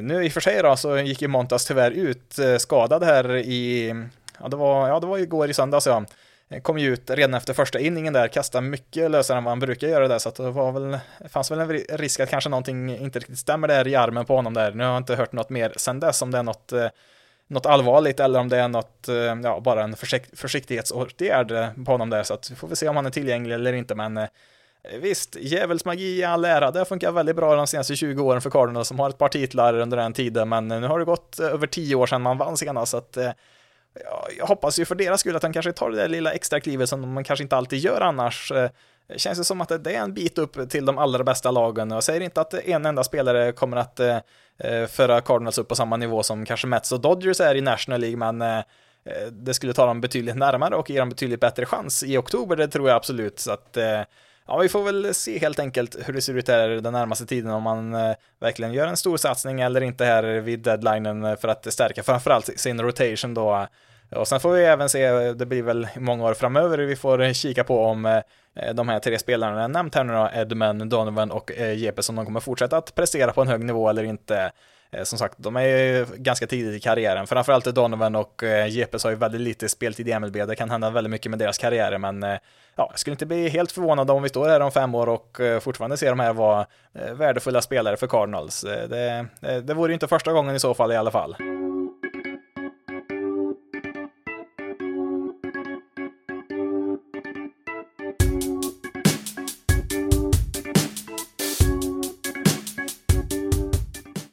[0.02, 3.94] Nu i och för sig då så gick ju Montas tyvärr ut skadad här i,
[4.40, 6.04] ja det var, ja det var igår i söndags ja.
[6.48, 9.60] Eh, kom ju ut redan efter första inningen där, kastade mycket lösare än vad han
[9.60, 12.96] brukar göra där, så att det var väl, fanns väl en risk att kanske någonting
[12.96, 14.72] inte riktigt stämmer där i armen på honom där.
[14.72, 16.88] Nu har jag inte hört något mer sen dess, om det är något, eh,
[17.46, 22.10] något allvarligt eller om det är något, eh, ja, bara en försikt, försiktighetsåtgärd på honom
[22.10, 24.28] där, så att vi får väl se om han är tillgänglig eller inte, men
[25.00, 28.50] Visst, djävulsmagi i all ära, det har funkat väldigt bra de senaste 20 åren för
[28.50, 31.66] Cardinals som har ett par titlar under den tiden, men nu har det gått över
[31.66, 33.16] 10 år sedan man vann senast, så att
[34.38, 36.88] jag hoppas ju för deras skull att han kanske tar det där lilla extra klivet
[36.88, 38.52] som man kanske inte alltid gör annars.
[39.08, 41.90] Det känns det som att det är en bit upp till de allra bästa lagen.
[41.90, 44.18] Jag säger inte att en enda spelare kommer att eh,
[44.58, 48.00] eh, föra Cardinals upp på samma nivå som kanske Mets och Dodgers är i National
[48.00, 48.62] League, men
[49.30, 52.68] det skulle ta dem betydligt närmare och ge dem betydligt bättre chans i oktober, det
[52.68, 53.38] tror jag absolut.
[53.38, 53.76] Så att
[54.48, 57.50] ja, vi får väl se helt enkelt hur det ser ut här den närmaste tiden
[57.50, 61.48] om man eh, verkligen gör en stor satsning eller inte här vid deadlinen eh, för
[61.48, 63.66] att stärka framförallt sin rotation då.
[64.16, 67.22] Och sen får vi även se, eh, det blir väl många år framöver vi får
[67.22, 68.22] eh, kika på om
[68.74, 72.24] de här tre spelarna jag nämnt här nu då, Edman, Donovan och Jeppe, som de
[72.24, 74.52] kommer fortsätta att prestera på en hög nivå eller inte.
[74.94, 77.26] Eh, som sagt, de är ju ganska tidigt i karriären.
[77.26, 80.36] Framförallt Donovan och eh, Jepes har ju väldigt lite speltid i MLB.
[80.36, 82.38] Det kan hända väldigt mycket med deras karriärer, men eh,
[82.76, 85.40] ja, jag skulle inte bli helt förvånad om vi står här om fem år och
[85.60, 86.66] fortfarande ser de här vara
[87.12, 88.60] värdefulla spelare för Cardinals.
[88.60, 88.86] Det,
[89.40, 91.36] det, det vore ju inte första gången i så fall i alla fall.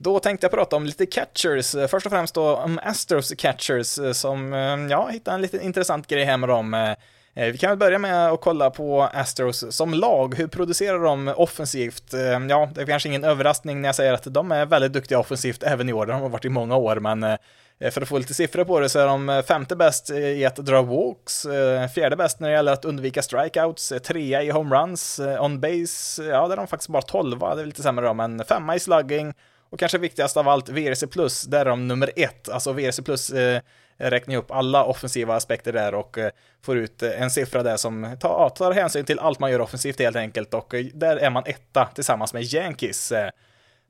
[0.04, 4.12] Då tänkte jag prata om lite catchers, först och främst då om Astros catchers eh,
[4.12, 4.60] som, eh,
[4.90, 6.74] ja, hittade en lite intressant grej här med dem.
[6.74, 10.36] Eh, vi kan väl börja med att kolla på Astros som lag.
[10.36, 12.14] Hur producerar de offensivt?
[12.50, 15.64] Ja, det är kanske ingen överraskning när jag säger att de är väldigt duktiga offensivt
[15.64, 16.06] även i år.
[16.06, 17.38] De har varit i många år, men
[17.92, 20.82] för att få lite siffror på det så är de femte bäst i att dra
[20.82, 21.46] walks,
[21.96, 26.54] fjärde bäst när det gäller att undvika strikeouts, trea i homeruns, on base, ja, där
[26.54, 29.34] är de faktiskt bara tolva, det är lite sämre då, men femma i slugging,
[29.72, 31.06] och kanske viktigast av allt, VRC+,
[31.48, 32.50] där är de nummer ett.
[32.50, 33.62] Alltså VRC+, eh,
[33.98, 36.32] räknar upp alla offensiva aspekter där och eh,
[36.62, 40.00] får ut eh, en siffra där som tar, tar hänsyn till allt man gör offensivt
[40.00, 43.12] helt enkelt och eh, där är man etta tillsammans med Yankees.
[43.12, 43.30] Eh.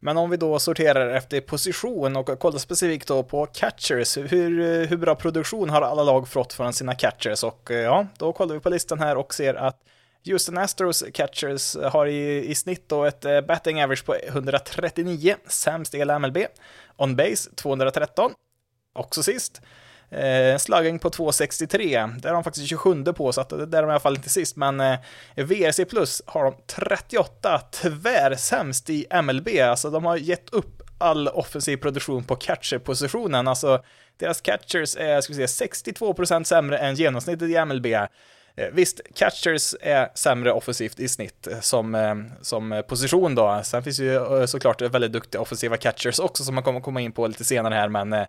[0.03, 4.87] Men om vi då sorterar efter position och kollar specifikt då på catchers, hur, eh,
[4.87, 7.43] hur bra produktion har alla lag fått från sina catchers?
[7.43, 9.77] Och eh, ja, då kollar vi på listan här och ser att
[10.25, 15.93] Houston Astros catchers har i, i snitt då ett eh, batting average på 139, sämst
[15.93, 16.37] i hela MLB.
[16.95, 18.31] On base 213,
[18.93, 19.61] också sist.
[20.09, 23.81] Eh, slugging på 263, där har de faktiskt 27 på, så att det där är
[23.81, 24.99] de i alla fall inte sist, men eh,
[25.35, 31.77] VRC plus har de 38, tvärsämst i MLB, alltså de har gett upp all offensiv
[31.77, 33.83] produktion på catcherpositionen, alltså
[34.17, 37.85] deras catchers är, ska vi säga, 62% sämre än genomsnittet i MLB.
[38.55, 43.61] Eh, visst, catchers är sämre offensivt i snitt eh, som, eh, som position då.
[43.63, 47.27] Sen finns ju såklart väldigt duktiga offensiva catchers också som man kommer komma in på
[47.27, 48.25] lite senare här, men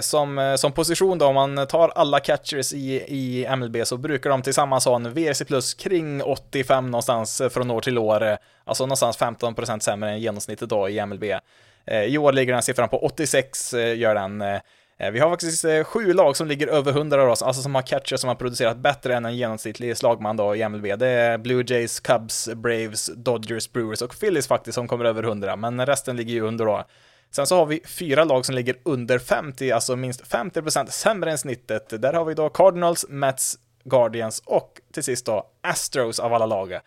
[0.00, 4.42] som, som position då, om man tar alla catchers i, i MLB så brukar de
[4.42, 9.78] tillsammans ha en VRC plus kring 85 någonstans från år till år, alltså någonstans 15%
[9.78, 11.24] sämre än genomsnittet då i MLB.
[12.06, 14.44] I år ligger den siffran på 86, gör den.
[14.98, 17.74] Eh, vi har faktiskt eh, sju lag som ligger över 100 av oss, alltså som
[17.74, 20.98] har catcher som har producerat bättre än en genomsnittlig slagman då i MLB.
[20.98, 25.56] Det är Blue Jays, Cubs, Braves, Dodgers, Brewers och Phillies faktiskt som kommer över 100,
[25.56, 26.84] men resten ligger ju under då.
[27.30, 31.38] Sen så har vi fyra lag som ligger under 50, alltså minst 50% sämre än
[31.38, 32.02] snittet.
[32.02, 36.78] Där har vi då Cardinals, Mets, Guardians och till sist då Astros av alla lag.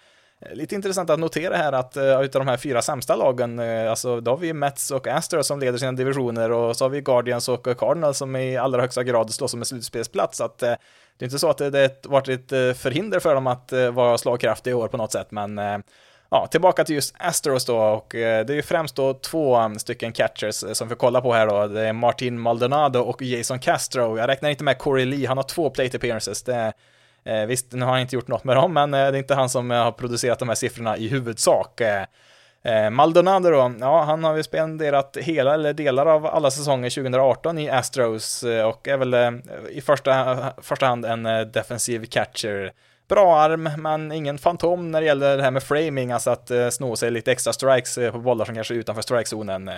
[0.41, 3.89] Eh, lite intressant att notera här att uh, utav de här fyra sämsta lagen, uh,
[3.89, 7.01] alltså då har vi Mets och Astros som leder sina divisioner och så har vi
[7.01, 10.37] Guardians och Cardinals som i allra högsta grad slåss om en slutspelsplats.
[10.37, 10.69] Så att uh,
[11.17, 14.71] det är inte så att det, det varit ett förhinder för dem att vara slagkraftiga
[14.71, 15.83] i år på något sätt, men
[16.29, 20.13] Ja, tillbaka till just Astros då och det är ju främst då två um, stycken
[20.13, 21.67] catchers som vi kollar på här då.
[21.67, 24.17] Det är Martin Maldonado och Jason Castro.
[24.17, 26.43] Jag räknar inte med Corey Lee, han har två plate appearances.
[26.43, 26.73] Det är
[27.27, 29.35] Eh, visst, nu har han inte gjort något med dem, men eh, det är inte
[29.35, 31.81] han som eh, har producerat de här siffrorna i huvudsak.
[31.81, 32.03] Eh,
[32.63, 37.57] eh, Maldonado då, ja, han har ju spenderat hela eller delar av alla säsonger 2018
[37.59, 42.71] i Astros eh, och är väl i första, första hand en defensiv catcher.
[43.09, 46.95] Bra arm, men ingen fantom när det gäller det här med framing, alltså att sno
[46.95, 49.71] sig lite extra strikes på bollar som kanske är utanför strikezonen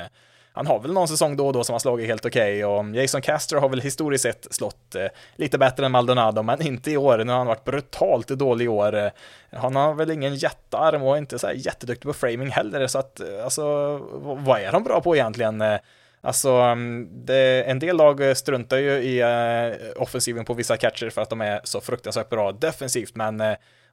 [0.53, 2.95] han har väl någon säsong då och då som har slagit helt okej okay, och
[2.95, 6.97] Jason Castro har väl historiskt sett slått eh, lite bättre än Maldonado, men inte i
[6.97, 7.17] år.
[7.17, 8.95] Nu har han varit brutalt dålig i år.
[8.95, 9.09] Eh,
[9.51, 13.19] han har väl ingen jättearm och inte så här jätteduktig på framing heller, så att
[13.19, 15.61] eh, alltså, vad är de bra på egentligen?
[15.61, 15.79] Eh,
[16.21, 21.21] alltså, mm, det, en del lag struntar ju i eh, offensiven på vissa catcher för
[21.21, 23.41] att de är så fruktansvärt bra defensivt, men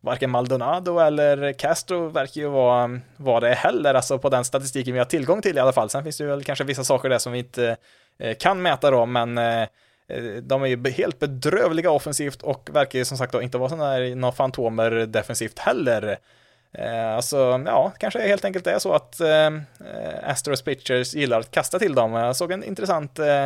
[0.06, 4.98] varken Maldonado eller Castro verkar ju vara, vara det heller, alltså på den statistiken vi
[4.98, 5.90] har tillgång till i alla fall.
[5.90, 7.76] Sen finns det ju väl kanske vissa saker där som vi inte
[8.18, 9.68] eh, kan mäta då, men eh, eh
[10.42, 13.90] de är ju helt bedrövliga offensivt och verkar ju som sagt då inte vara sådana
[13.90, 16.18] här några fantomer defensivt heller.
[16.72, 19.50] Eh, alltså, ja, kanske helt enkelt är så att eh,
[20.22, 22.12] Astros Pitchers gillar att kasta till dem.
[22.12, 23.44] Jag såg en intressant eh,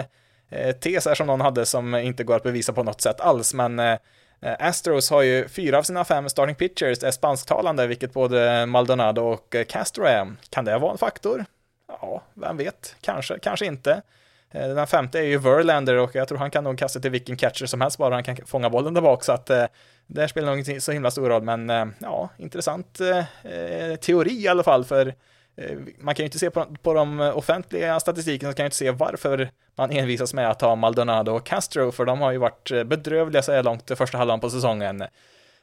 [0.50, 3.54] eh tes här som någon hade som inte går att bevisa på något sätt alls,
[3.54, 3.98] men Eh,
[4.42, 9.22] Eh, Astros har ju fyra av sina fem starting pitchers är spansktalande, vilket både Maldonado
[9.22, 10.36] och eh, Castro är.
[10.50, 11.44] Kan det vara en faktor?
[11.88, 12.96] Ja, vem vet?
[13.00, 14.02] Kanske, kanske inte.
[14.50, 17.36] Eh, den femte är ju Verlander och jag tror han kan nog kasta till vilken
[17.36, 19.64] catcher som helst bara han kan fånga bollen där bak så att eh,
[20.06, 24.48] det spelar nog inte så himla stor roll men eh, ja, intressant eh, teori i
[24.48, 25.14] alla fall för
[25.56, 28.76] Eh, man kan ju inte se på, på de offentliga statistiken så kan ju inte
[28.76, 32.70] se varför man envisas med att ha Maldonado och Castro, för de har ju varit
[32.70, 35.04] eh, bedrövliga så här långt första halvan på säsongen.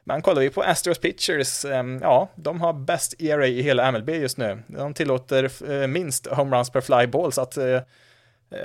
[0.04, 4.10] Men kollar vi på Astros Pitchers, ehm, ja, de har bäst ERA i hela MLB
[4.10, 4.60] just nu.
[4.68, 7.58] De tillåter eh, minst homeruns per fly ball, så att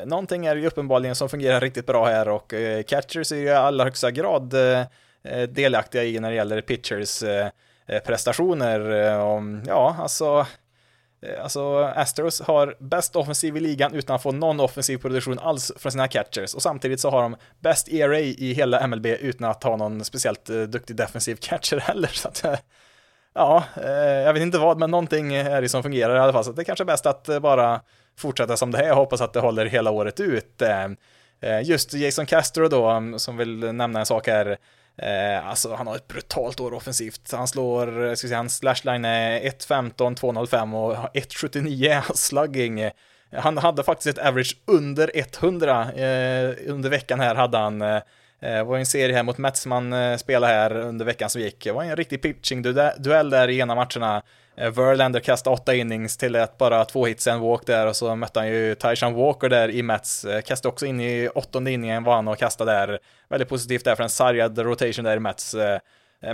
[0.05, 2.55] någonting är ju uppenbarligen som fungerar riktigt bra här och
[2.87, 4.55] catchers är ju i allra högsta grad
[5.49, 7.25] delaktiga i när det gäller pitchers
[8.05, 8.81] prestationer.
[9.67, 10.47] Ja, alltså
[11.23, 15.73] Eh, alltså, Astros har bäst offensiv i ligan utan att få någon offensiv produktion alls
[15.77, 19.63] från sina catchers och samtidigt så har de bäst ERA i hela MLB utan att
[19.63, 22.09] ha någon speciellt eh, duktig defensiv catcher heller.
[22.13, 22.59] Så att, eh,
[23.35, 23.65] ja,
[24.25, 26.45] jag vet inte vad, men någonting är det som fungerar i alla fall.
[26.45, 27.81] Så det är kanske är bäst att bara
[28.19, 30.63] fortsätta som det är och hoppas att det håller hela året ut.
[31.65, 34.59] Just Jason Castro då, som vill nämna en sak här,
[34.98, 37.33] Eh, alltså han har ett brutalt år offensivt.
[37.33, 42.90] Han slår, eh, ska säga, hans slashline är 1.15, 2.05 och 1.79 slugging.
[43.33, 47.83] Han hade faktiskt ett average under 100 eh, under veckan här hade han.
[47.83, 48.02] Eh, eh
[48.40, 51.64] det var en serie här mot Metsman eh, spelade här under veckan som gick.
[51.64, 54.22] Det var en riktig pitching-duell där i ena matcherna.
[54.57, 58.17] Eh, Verlander kastade åtta innings till ett bara två hits, en walk där och så
[58.17, 60.25] mötte han ju Tyson Walker där i Mets.
[60.25, 62.99] Eh, kastade också in i åttonde inningen var han och kastade där.
[63.29, 65.55] Väldigt positivt där för en sargad rotation där i Mets.
[65.55, 65.79] Eh,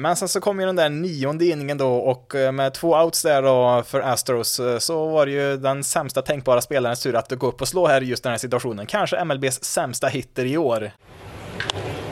[0.01, 3.43] men sen så kom ju den där nionde inningen då och med två outs där
[3.43, 7.61] då för Astros så var det ju den sämsta tänkbara spelarens tur att gå upp
[7.61, 8.87] och slå här i just den här situationen.
[8.87, 10.91] Kanske MLBs sämsta hitter i år.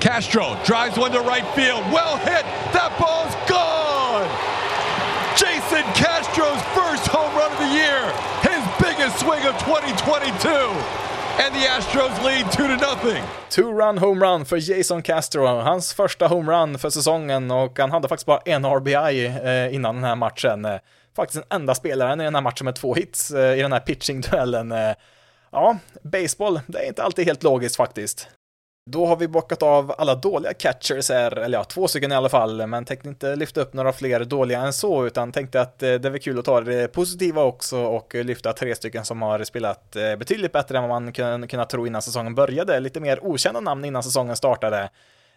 [0.01, 3.76] Castro drives one to right field, well hit, that ball's gone!
[5.67, 8.03] Wilson Castro's first home run of the year,
[8.43, 10.49] his biggest swing of 2022.
[11.39, 13.25] And the Astros lead 2 to nothing.
[13.51, 18.41] Two-run homerun för Jason Castro, hans första homerun för säsongen och han hade faktiskt bara
[18.45, 20.65] en RBI eh, innan den här matchen.
[20.65, 20.79] Eh,
[21.17, 23.81] faktiskt den enda spelaren i den här matchen med två hits eh, i den här
[23.81, 24.95] pitching-duellen.
[25.53, 28.29] Ja, baseball, det är inte alltid helt logiskt faktiskt.
[28.91, 32.29] Då har vi bockat av alla dåliga catchers här, eller ja, två stycken i alla
[32.29, 35.95] fall, men tänkte inte lyfta upp några fler dåliga än så, utan tänkte att eh,
[35.95, 39.97] det var kul att ta det positiva också och lyfta tre stycken som har spelat
[39.97, 43.61] eh, betydligt bättre än vad man kunde, kunde tro innan säsongen började, lite mer okända
[43.61, 44.91] namn innan säsongen startade.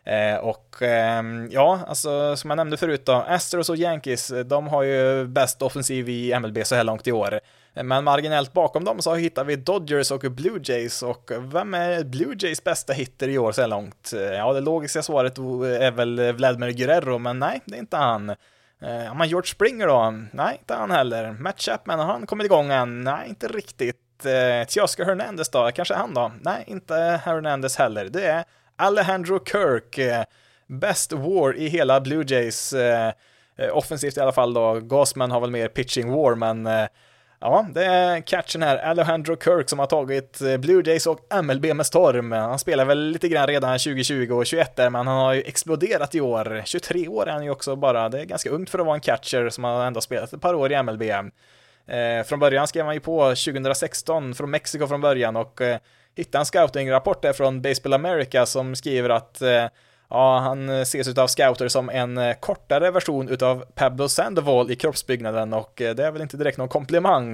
[0.03, 4.83] Eh, och eh, ja, alltså som jag nämnde förut då, Astros och Yankees, de har
[4.83, 7.39] ju bäst offensiv i MLB så här långt i år.
[7.73, 12.35] Men marginellt bakom dem så hittar vi Dodgers och Blue Jays och vem är Blue
[12.39, 14.13] Jays bästa hitter i år så här långt?
[14.13, 18.35] Ja, det logiska svaret är väl Vladimir Guerrero, men nej, det är inte han.
[18.79, 20.13] Ja, men George Springer då?
[20.31, 21.31] Nej, inte han heller.
[21.31, 23.03] Matt Chapman, har han kommit igång än?
[23.03, 24.25] Nej, inte riktigt.
[24.25, 25.71] Eh, Teoscar Hernandez då?
[25.75, 26.31] Kanske han då?
[26.41, 28.05] Nej, inte Hernandez heller.
[28.05, 28.43] Det är
[28.75, 29.95] Alejandro Kirk.
[29.95, 32.73] bäst best war i hela Blue Jays.
[32.73, 33.13] Eh,
[33.71, 34.79] offensivt i alla fall då.
[34.79, 36.67] Gosman har väl mer pitching war, men
[37.41, 41.65] Ja, det är catchen här, Alejandro Kirk, som har tagit eh, Blue Jays och MLB
[41.75, 42.31] med storm.
[42.31, 46.15] Han spelar väl lite grann redan 2020 och 21 där, men han har ju exploderat
[46.15, 46.61] i år.
[46.65, 49.01] 23 år är han ju också bara, det är ganska ungt för att vara en
[49.01, 51.01] catcher som har ändå spelat ett par år i MLB.
[51.01, 55.77] Eh, från början skrev han ju på 2016 från Mexiko från början och eh,
[56.15, 59.65] hittade en scouting-rapport där från Baseball America som skriver att eh,
[60.11, 64.75] Ja, han eh, ses utav scouter som en eh, kortare version utav Pablo Sandoval i
[64.75, 67.31] kroppsbyggnaden och eh, det är väl inte direkt någon komplimang,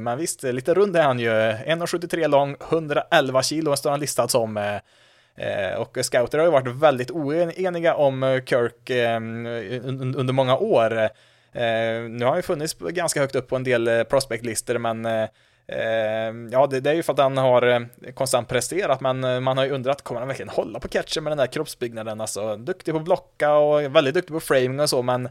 [0.00, 1.30] men visst, lite rund är han ju.
[1.30, 4.78] 1,73 lång, 111 kilo står han listad som.
[5.78, 8.90] Och scouter har ju varit väldigt oeniga om Kirk
[10.16, 10.90] under många år.
[12.08, 15.28] Nu har han ju funnits ganska högt upp på en del prospectlistor, men
[15.66, 19.40] Ehm, ja, det, det, är ju för att han har eh, konstant presterat, men eh,
[19.40, 22.20] man har ju undrat, kommer han verkligen hålla på catchen med den där kroppsbyggnaden?
[22.20, 25.28] Alltså, duktig på att blocka och väldigt duktig på framing och så, men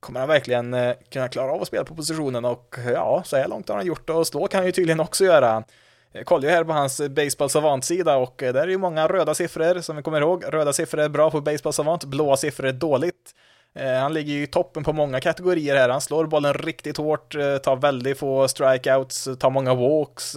[0.00, 2.44] kommer han verkligen eh, kunna klara av att spela på positionen?
[2.44, 5.00] Och ja, så här långt har han gjort det och slå kan han ju tydligen
[5.00, 5.64] också göra.
[6.12, 9.80] Jag kollar ju här på hans Baseball Savant-sida och där är ju många röda siffror
[9.80, 10.44] som vi kommer ihåg.
[10.48, 13.34] Röda siffror är bra på Baseball Savant, blåa siffror är dåligt.
[13.74, 15.88] Eh, han ligger ju i toppen på många kategorier här.
[15.88, 20.36] Han slår bollen riktigt hårt, eh, tar väldigt få strikeouts, eh, tar många walks.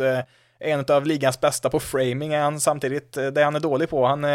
[0.59, 4.05] En av ligans bästa på framing är han samtidigt, det han är dålig på.
[4.05, 4.25] Han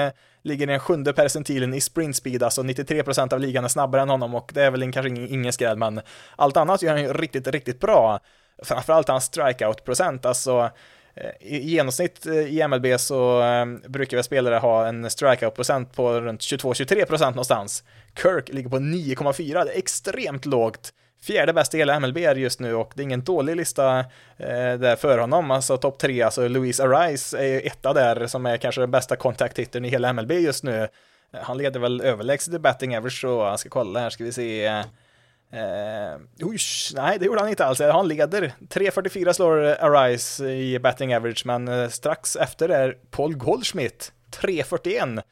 [0.43, 4.09] ligger i den sjunde percentilen i sprint speed, alltså 93% av ligan är snabbare än
[4.09, 6.01] honom och det är väl kanske ingen skräll, men
[6.37, 8.21] allt annat gör han ju riktigt, riktigt bra.
[8.63, 10.71] Framförallt hans strikeout-procent, alltså
[11.21, 16.21] Eh, i genomsnitt eh, i MLB så eh, brukar väl spelare ha en strikeout-procent på
[16.21, 17.85] runt 22-23% någonstans.
[18.23, 20.93] Kirk ligger på 9,4, det är extremt lågt.
[21.23, 23.99] Fjärde bäst i hela MLB är just nu och det är ingen dålig lista
[24.37, 25.51] eh, där för honom.
[25.51, 29.85] Alltså topp tre, alltså Louise Arise är etta där som är kanske den bästa kontakttiteln
[29.85, 30.89] i hela MLB just nu.
[31.33, 34.83] Han leder väl överlägset i betting average så jag ska kolla här ska vi se.
[35.51, 37.81] Eh, usch, nej, det gjorde han inte alls.
[37.81, 38.55] Han leder.
[38.61, 45.23] 3.44 slår Arise i betting average, men eh, strax efter är Paul Goldschmidt 3.41.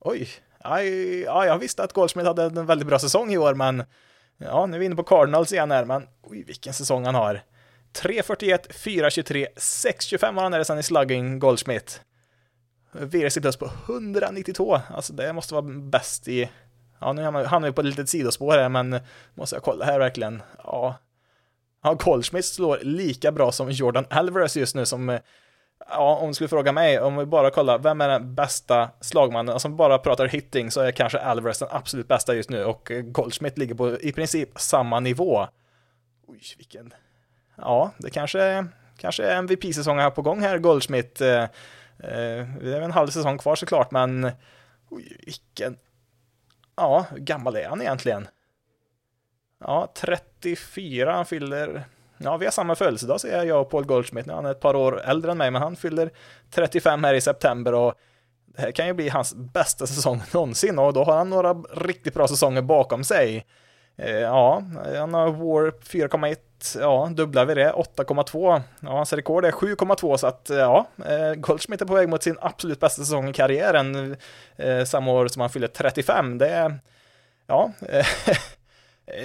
[0.00, 0.28] Oj,
[1.24, 3.84] ja, jag visste att Goldschmidt hade en väldigt bra säsong i år, men
[4.38, 7.42] ja, nu är vi inne på Cardinals igen här, men oj, vilken säsong han har.
[8.02, 12.00] 3.41, 4.23, 6.25 var han där sen i slugging, Goldschmidt.
[12.92, 16.50] VRC plus på 192, alltså det måste vara bäst i...
[17.00, 19.00] Ja, nu hamnar vi på ett litet sidospår här, men
[19.34, 20.42] måste jag kolla här verkligen.
[20.64, 20.96] Ja,
[21.82, 25.18] ja Goldschmidt slår lika bra som Jordan Alvarez just nu som
[25.90, 29.52] Ja, om du skulle fråga mig, om vi bara kollar, vem är den bästa slagmannen?
[29.52, 32.64] Alltså om vi bara pratar hitting så är kanske Alvarez den absolut bästa just nu
[32.64, 35.48] och Goldschmidt ligger på i princip samma nivå.
[36.26, 36.94] Oj, vilken...
[37.56, 41.20] Ja, det kanske, kanske är MVP-säsong här på gång här, Goldschmidt.
[41.20, 41.48] Eh, eh,
[42.60, 44.30] det är en halv säsong kvar såklart, men
[44.90, 45.76] oj, vilken...
[46.78, 48.28] Ja, hur gammal är han egentligen?
[49.60, 51.84] Ja, 34, han fyller
[52.18, 54.26] Ja, vi har samma födelsedag säger jag och Paul Goldschmidt.
[54.26, 56.10] Han är ett par år äldre än mig, men han fyller
[56.50, 57.94] 35 här i september och
[58.46, 62.14] det här kan ju bli hans bästa säsong någonsin och då har han några riktigt
[62.14, 63.46] bra säsonger bakom sig.
[63.98, 64.62] Eh, ja,
[64.96, 66.36] han har War 4,1,
[66.80, 68.62] ja, dubblar vi det, 8,2.
[68.80, 72.22] Ja, hans rekord är 7,2 så att eh, ja, eh, Goldschmidt är på väg mot
[72.22, 74.16] sin absolut bästa säsong i karriären
[74.86, 76.38] samma år som han fyller 35.
[76.38, 76.78] Det är,
[77.46, 78.06] ja, Eh,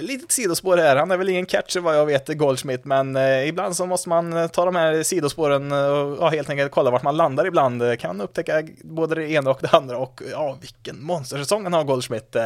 [0.02, 3.86] litet sidospår här, han är väl ingen catcher vad jag vet, Goldschmidt, men ibland så
[3.86, 7.98] måste man ta de här sidospåren och ja, helt enkelt kolla vart man landar ibland.
[7.98, 12.36] Kan upptäcka både det ena och det andra och ja, vilken monstersäsong han har, Goldschmidt.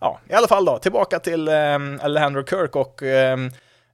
[0.00, 3.36] Ja, i alla fall då, tillbaka till eh, Alejandro Kirk och eh,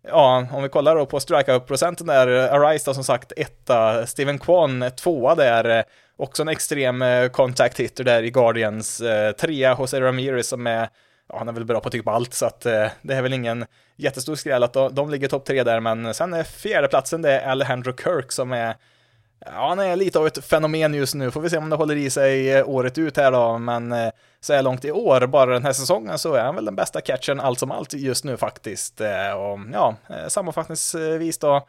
[0.09, 4.85] Ja, om vi kollar då på strikeout-procenten där, Arise då som sagt etta, Steven Kwan
[4.97, 5.85] tvåa där, eh,
[6.17, 10.89] också en extrem eh, contact hitter där i Guardians, eh, trea Jose Ramirez som är
[11.29, 13.65] ja, han är väl bra på typ allt, så att eh, det är väl ingen
[13.97, 17.51] jättestor skräll att de, de ligger topp tre där, men sen är fjärdeplatsen det är
[17.51, 18.77] Alejandro Kirk som är
[19.47, 21.97] Ja, han är lite av ett fenomen just nu, får vi se om det håller
[21.97, 25.53] i sig eh, året ut här då, men eh, så här långt i år, bara
[25.53, 28.37] den här säsongen, så är han väl den bästa catchen allt som allt just nu
[28.37, 29.01] faktiskt.
[29.01, 29.97] Eh, och ja,
[30.29, 31.67] sammanfattningsvis då,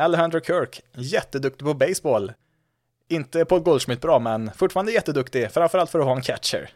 [0.00, 2.32] Alejandro Kirk, jätteduktig på baseball.
[3.08, 6.70] Inte på Goldschmidt bra, men fortfarande jätteduktig, framförallt för att ha en catcher.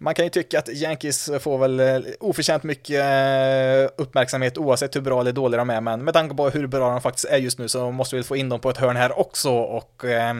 [0.00, 5.00] Man kan ju tycka att Yankees får väl eh, oförtjänt mycket eh, uppmärksamhet oavsett hur
[5.00, 7.58] bra eller dåliga de är, men med tanke på hur bra de faktiskt är just
[7.58, 10.34] nu så måste vi få in dem på ett hörn här också och eh,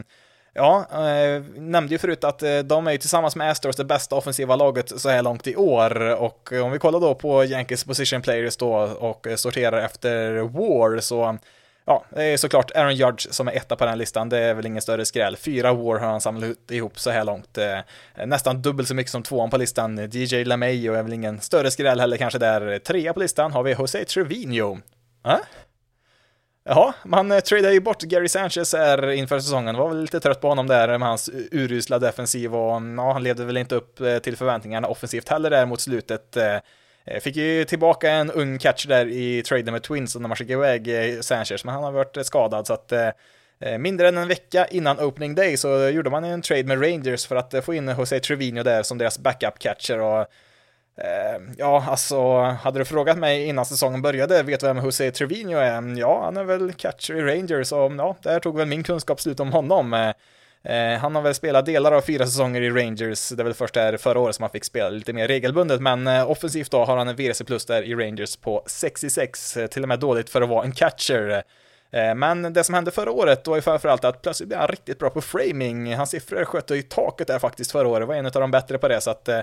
[0.55, 0.87] Ja,
[1.57, 5.09] nämnde ju förut att de är ju tillsammans med Astros det bästa offensiva laget så
[5.09, 9.27] här långt i år och om vi kollar då på Yankees position players då och
[9.37, 11.39] sorterar efter War så
[11.89, 14.29] Ja, det är såklart Aaron Judge som är etta på den listan.
[14.29, 15.37] Det är väl ingen större skräll.
[15.37, 17.59] Fyra war har han samlat ihop så här långt.
[17.59, 17.79] Eh,
[18.27, 20.11] nästan dubbelt så mycket som tvåan på listan.
[20.13, 22.79] DJ LeMayo är väl ingen större skräll heller kanske där.
[22.79, 24.79] Trea på listan har vi Jose Trevino.
[25.27, 25.37] Äh?
[26.65, 29.77] Jaha, man eh, tradar tradade ju bort Gary Sanchez här inför säsongen.
[29.77, 33.45] Var väl lite trött på honom där med hans urusla defensiv och ja, han levde
[33.45, 36.37] väl inte upp eh, till förväntningarna offensivt heller där mot slutet.
[37.11, 40.53] Eh, fick ju tillbaka en ung catcher där i traden med Twins när man skickade
[40.53, 43.09] iväg eh, Sanchez, men han har varit skadad så att eh,
[43.79, 47.37] Mindre än en vecka innan opening day så gjorde man en trade med Rangers för
[47.37, 50.27] att få in Jose Trevino där som deras backup catcher och
[51.57, 55.79] Ja, alltså, hade du frågat mig innan säsongen började, vet du vem Jose Trevino är?
[55.79, 59.21] Mm, ja, han är väl catcher i Rangers och ja, där tog väl min kunskap
[59.21, 60.13] slut om honom.
[60.65, 63.75] Eh, han har väl spelat delar av fyra säsonger i Rangers, det är väl först
[63.75, 66.97] där förra året som han fick spela lite mer regelbundet, men eh, offensivt då har
[66.97, 70.43] han en VRC plus där i Rangers på 66, eh, till och med dåligt för
[70.43, 71.43] att vara en catcher.
[71.93, 74.99] Eh, men det som hände förra året var ju framförallt att plötsligt blev han riktigt
[74.99, 75.95] bra på framing.
[75.95, 78.89] Hans siffror sköt i taket där faktiskt förra året, var en av de bättre på
[78.89, 79.41] det, så att eh,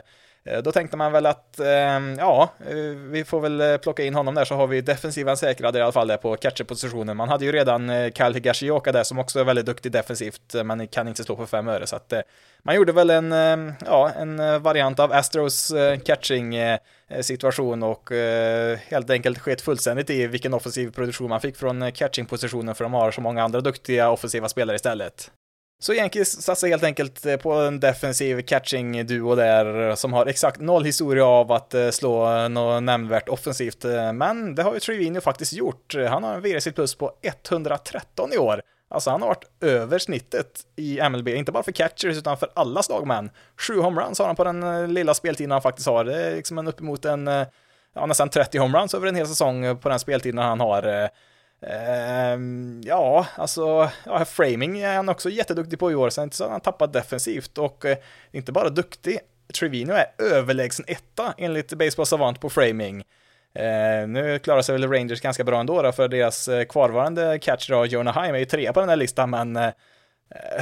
[0.49, 2.75] Eh, då tänkte man väl att, eh, ja, eh,
[3.09, 6.07] vi får väl plocka in honom där så har vi defensiven säkrad i alla fall
[6.07, 7.17] där på catcherpositionen.
[7.17, 11.07] Man hade ju redan Kyle Higashioka där som också är väldigt duktig defensivt, men kan
[11.07, 11.87] inte slå på fem öre.
[11.87, 12.13] Så att
[12.63, 13.31] man gjorde väl en,
[13.85, 15.73] ja, en variant av Astros
[16.05, 16.55] catching
[17.21, 18.09] situation och
[18.87, 23.11] helt enkelt sket fullständigt i vilken offensiv produktion man fick från catching-positionen för de har
[23.11, 25.31] så många andra duktiga offensiva spelare istället.
[25.85, 30.61] Så Yankees satsar helt enkelt eh, på en defensiv catching-duo där eh, som har exakt
[30.61, 33.83] noll historia av att eh, slå något nämnvärt offensivt.
[34.13, 35.95] Men det har ju Trevino faktiskt gjort.
[36.09, 38.61] Han har en VRC plus på 113 i år.
[38.89, 42.83] Alltså han har varit över snittet i MLB, inte bara för catchers utan för alla
[42.83, 43.29] slagmän.
[43.57, 46.05] Sju homeruns har han på den lilla speltiden han faktiskt har.
[46.05, 47.27] Det är liksom en uppemot en,
[47.95, 51.09] ja, nästan 30 homeruns över en hel säsong på den speltiden han har.
[51.63, 52.39] Uh,
[52.83, 56.61] ja, alltså, ja, framing är han också jätteduktig på i år, sen så har han
[56.61, 57.95] tappat defensivt och uh,
[58.31, 59.19] inte bara duktig,
[59.59, 63.03] Trevino är överlägsen etta enligt Baseball Savant på framing.
[63.59, 67.71] Uh, nu klarar sig väl Rangers ganska bra ändå då, för deras uh, kvarvarande catcher
[67.73, 69.69] då, Jonah Heim är ju trea på den här listan, men uh,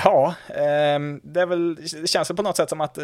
[0.04, 2.98] ja, ehm, det är väl, det känns väl på något sätt som att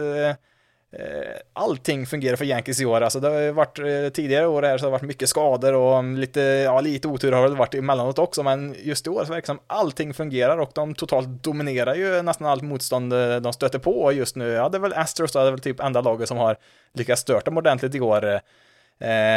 [0.92, 3.02] Eh, allting fungerar för Yankees i år.
[3.02, 5.74] Alltså det har ju varit eh, tidigare år här så har det varit mycket skador
[5.74, 9.32] och lite, ja, lite otur har det varit emellanåt också, men just i år så
[9.32, 13.54] verkar det som allting fungerar och de totalt dominerar ju nästan allt motstånd eh, de
[13.54, 14.50] stöter på just nu.
[14.50, 16.58] Ja, det är väl Astros, det är väl typ enda laget som har
[16.94, 18.40] lyckats stört dem ordentligt i år.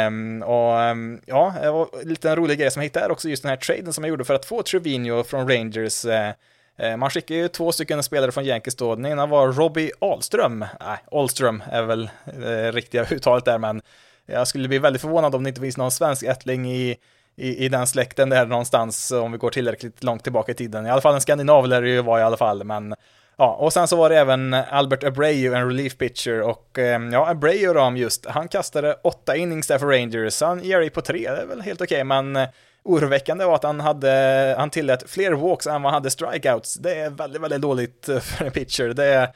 [0.07, 3.43] Um, och um, ja, och lite en rolig grej som jag hittade här också, just
[3.43, 6.05] den här traden som jag gjorde för att få Trevino från Rangers.
[6.05, 6.29] Uh,
[6.77, 10.59] Eh, man skickade ju två stycken spelare från Yankees då, den ena var Robbie Ahlström,
[10.59, 13.81] nej, Ahlström är väl det riktiga uttalet där, men
[14.25, 16.97] jag skulle bli väldigt förvånad om det inte finns någon svensk ättling i,
[17.35, 20.85] i, i den släkten där någonstans, om vi går tillräckligt långt tillbaka i tiden.
[20.85, 22.95] I alla fall en skandinav lär det ju vara i alla fall, men
[23.37, 27.29] Ja, och sen så var det även Albert Abreu, en relief pitcher, och eh, ja,
[27.29, 31.41] Abreu då just, han kastade åtta innings där för Rangers, han ger på tre, det
[31.41, 32.47] är väl helt okej, okay, men
[32.83, 36.95] oroväckande var att han hade, han tillät fler walks än vad han hade strikeouts, det
[36.95, 39.33] är väldigt, väldigt dåligt eh, för en pitcher, det är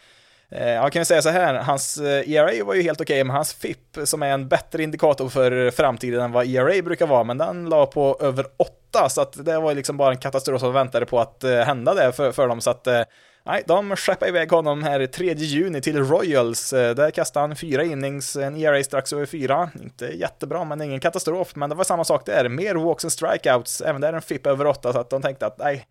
[0.51, 3.23] eh, Ja, kan vi säga så här, hans eh, ERA var ju helt okej, okay,
[3.23, 7.23] men hans FIP, som är en bättre indikator för framtiden än vad ERA brukar vara,
[7.23, 10.59] men den la på över 8, så att det var ju liksom bara en katastrof
[10.59, 12.87] som väntade på att eh, hända det för, för dem, så att
[13.47, 16.73] Nej, de skeppade iväg honom här 3 juni till Royals.
[16.73, 19.69] Eh, där kastade han fyra innings, en ERA strax över fyra.
[19.83, 21.55] Inte jättebra, men ingen katastrof.
[21.55, 24.67] Men det var samma sak där, mer walks and strikeouts, även där en FIP över
[24.67, 25.87] åtta, så att de tänkte att nej,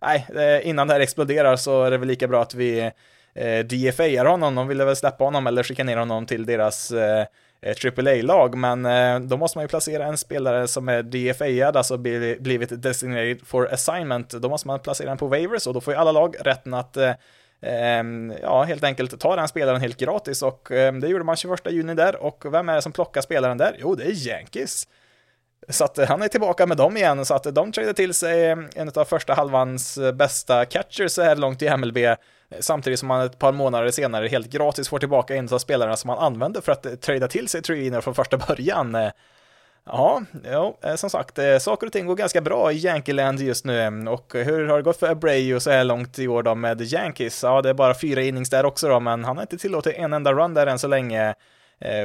[0.00, 2.90] nej, eh, innan det här exploderar så är det väl lika bra att vi
[3.34, 4.54] eh, DFAar honom.
[4.54, 7.26] De ville väl släppa honom eller skicka ner honom till deras eh,
[7.62, 11.96] Eh, AAA-lag, men eh, då måste man ju placera en spelare som är DFA-ad, alltså
[11.96, 16.00] blivit designated for assignment, då måste man placera den på waivers och då får ju
[16.00, 17.12] alla lag rätten att eh,
[17.62, 21.70] ehm, ja, helt enkelt ta den spelaren helt gratis och ehm, det gjorde man 21
[21.70, 23.76] juni där och vem är det som plockar spelaren där?
[23.78, 24.88] Jo, det är Yankees.
[25.68, 28.90] Så att han är tillbaka med dem igen, så att de tradade till sig en
[28.94, 31.98] av första halvans bästa catchers så här långt i MLB
[32.60, 36.08] Samtidigt som man ett par månader senare helt gratis får tillbaka en av spelarna som
[36.08, 38.94] man använde för att eh, trada till sig Trevino från första början.
[38.94, 39.10] Eh,
[39.86, 40.22] ja,
[40.52, 44.06] jo, eh, som sagt, saker och ting går ganska bra i Yankeeland just nu.
[44.08, 47.42] Och hur har det gått för Abreu så här långt i år då med Yankees?
[47.42, 50.12] Ja, det är bara fyra innings där också då, men han har inte tillåtit en
[50.12, 51.34] enda run där än så länge.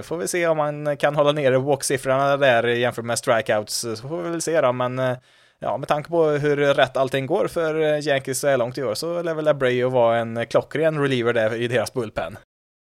[0.03, 4.21] Får vi se om man kan hålla nere walk-siffrorna där jämfört med strikeouts, så får
[4.21, 5.17] vi väl se då, men
[5.59, 8.83] ja, med tanke på hur rätt allting går för eh, Yankees så här långt i
[8.83, 12.37] år så lär väl Abreu vara en eh, klockren reliever där i deras bullpen.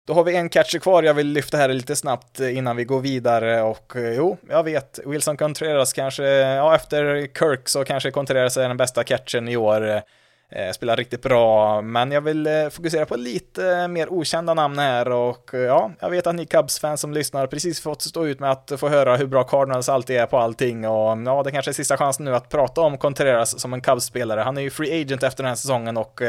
[0.07, 2.85] Då har vi en catcher kvar jag vill lyfta här lite snabbt eh, innan vi
[2.85, 8.57] går vidare och jo, jag vet, Wilson Contreras kanske, ja efter Kirk så kanske Contreras
[8.57, 10.03] är den bästa catchen i år.
[10.51, 14.79] Eh, spelar riktigt bra, men jag vill eh, fokusera på lite eh, mer okända namn
[14.79, 18.51] här och ja, jag vet att ni Cubs-fans som lyssnar precis fått stå ut med
[18.51, 21.73] att få höra hur bra Cardinals alltid är på allting och ja, det kanske är
[21.73, 24.41] sista chansen nu att prata om Contreras som en Cubs-spelare.
[24.41, 26.23] Han är ju free agent efter den här säsongen och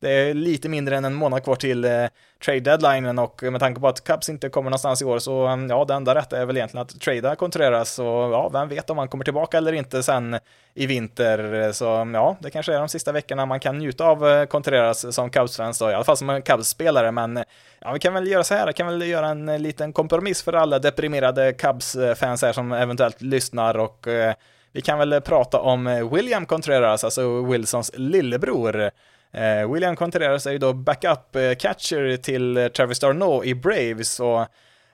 [0.00, 2.06] det är lite mindre än en månad kvar till eh,
[2.44, 5.70] trade deadlinen och med tanke på att Cubs inte kommer någonstans i år så mm,
[5.70, 8.98] ja, det enda rätta är väl egentligen att trada Contreras och ja, vem vet om
[8.98, 10.38] han kommer tillbaka eller inte sen
[10.74, 11.72] i vinter.
[11.72, 15.14] Så mm, ja, det kanske är de sista veckorna man kan njuta av eh, Contreras
[15.14, 17.44] som Cubs-fans då, i alla fall som en Cubs-spelare, men
[17.80, 20.42] ja, vi kan väl göra så här, vi kan väl göra en eh, liten kompromiss
[20.42, 24.34] för alla deprimerade Cubs-fans här som eventuellt lyssnar och eh,
[24.72, 28.90] vi kan väl prata om eh, William Contreras, alltså Wilsons lillebror.
[29.32, 34.40] Eh, William Contreras är ju då backup-catcher eh, till eh, Travis Darno i Braves och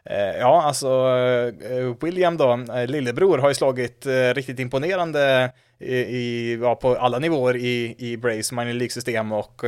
[0.05, 1.07] eh, Ja, alltså
[2.01, 7.95] William då, lillebror, har ju slagit riktigt imponerande i, i ja, på alla nivåer i,
[7.99, 9.63] i Braves minor League-system och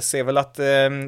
[0.00, 0.54] ser väl att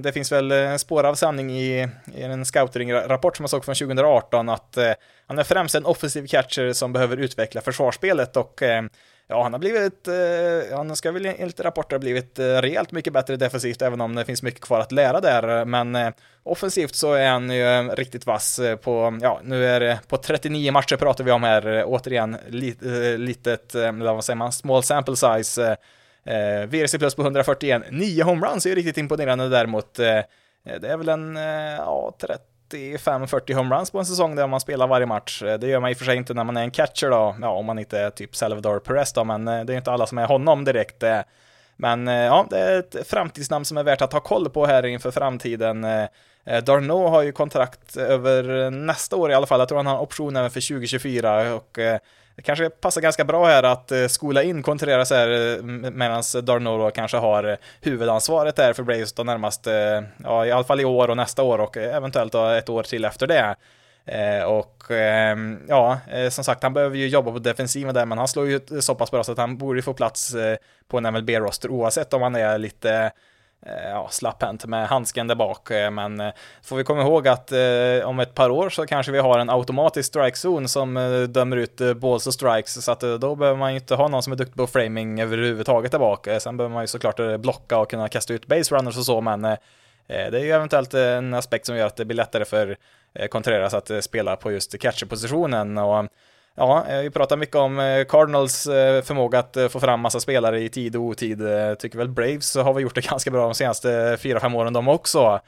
[0.03, 4.49] det finns väl spår av sanning i, i en scouting-rapport som jag såg från 2018
[4.49, 4.78] att
[5.26, 8.62] han är främst en offensiv catcher som behöver utveckla försvarsspelet och
[9.29, 13.12] Ja, han har blivit, eh, han ska väl enligt rapporter ha blivit eh, rejält mycket
[13.12, 15.64] bättre defensivt, även om det finns mycket kvar att lära där.
[15.64, 16.11] Men eh,
[16.43, 20.16] offensivt så är han ju eh, riktigt vass eh, på, ja, nu är det på
[20.16, 22.83] 39 matcher pratar vi om här, eh, återigen, lit,
[23.16, 25.77] litet, eller vad säger man, small sample size.
[26.24, 29.95] Eh, VRC plus på 141, 9 homeruns är ju riktigt imponerande däremot.
[29.95, 31.37] det är väl en,
[31.77, 35.43] ja, 30 35-40 homeruns på en säsong där man spelar varje match.
[35.43, 37.37] Eh, det gör man i och för sig inte när man är en catcher då,
[37.41, 40.07] ja, om man inte är typ Salvador Perez då, men eh, det är inte alla
[40.07, 41.03] som är honom direkt.
[41.03, 41.21] Eh.
[41.77, 45.11] Men ja, det är ett framtidsnamn som är värt att ha koll på här inför
[45.11, 45.87] framtiden.
[46.64, 50.37] Darno har ju kontrakt över nästa år i alla fall, jag tror han har option
[50.37, 51.79] även för 2024 och
[52.37, 56.91] det kanske passar ganska bra här att eh, skola in Contreras här eh, medan Darno
[56.91, 61.11] kanske har eh, huvudansvaret där för Braves de närmaste, ja i alla fall i år
[61.11, 63.57] och nästa år och eventuellt ett år till efter det.
[64.47, 65.99] Och ehm, ja,
[66.30, 69.11] som sagt, han behöver ju jobba på defensiven där, men han slår ju så pass
[69.11, 70.34] bra så att han borde få plats
[70.89, 73.12] på en MLB-roster oavsett om han är lite
[73.69, 77.53] Eh, ja, slapphänt med handsken där bak, eh, men eh, får vi komma ihåg att
[78.05, 80.95] om ett par år så kanske vi har en automatisk strikezon som
[81.29, 84.33] dömer ut balls och strikes, så att då behöver man ju inte ha någon som
[84.33, 86.29] är duktig på framing överhuvudtaget där bak.
[86.41, 89.43] Sen behöver man ju såklart blocka och kunna kasta ut base runners och så, men
[89.43, 89.59] det
[90.09, 92.77] är ju eventuellt en aspekt som gör att det blir lättare för
[93.31, 96.09] Contreras att spela på just catcherpositionen och
[96.59, 100.61] Ja, vi pratar mycket om eh, Cardinals eh, förmåga att eh, få fram massa spelare
[100.61, 101.38] i tid och otid.
[101.78, 105.40] Tycker väl Braves har väl gjort det ganska bra de senaste 4-5 åren de också.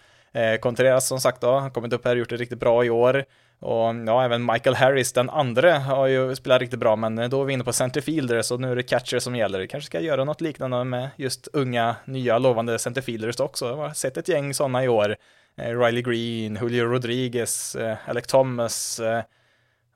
[0.60, 3.24] Contreras som sagt då, har kommit upp här och gjort det riktigt bra i år.
[3.60, 7.44] Och ja, även Michael Harris, den andra, har ju spelat riktigt bra, men då är
[7.44, 9.66] vi inne på centerfielder, så nu är det catcher som gäller.
[9.66, 13.68] Kanske ska göra något liknande med just unga, nya, lovande centerfielders också.
[13.68, 15.16] Jag har sett ett gäng sådana i år.
[15.56, 19.00] Riley Green, Julio Rodriguez, Alec Thomas,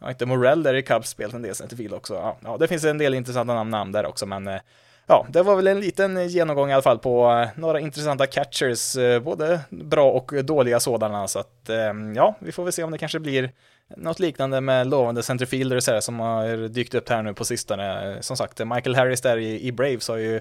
[0.02, 2.14] Ja, inte Morell där i Cubs spelat en del centerfield också.
[2.14, 4.60] Ja, ja, det finns en del intressanta namn där också, men eh,
[5.06, 8.96] ja, det var väl en liten genomgång i alla fall på eh, några intressanta catchers,
[8.96, 11.70] eh, både bra och dåliga sådana, så att
[12.14, 13.50] ja, vi får väl se om det kanske blir
[13.96, 18.16] något liknande med lovande centerfielders här som har dykt upp här nu på sistone.
[18.20, 20.40] Som sagt, Michael Harris där i, i Braves har ju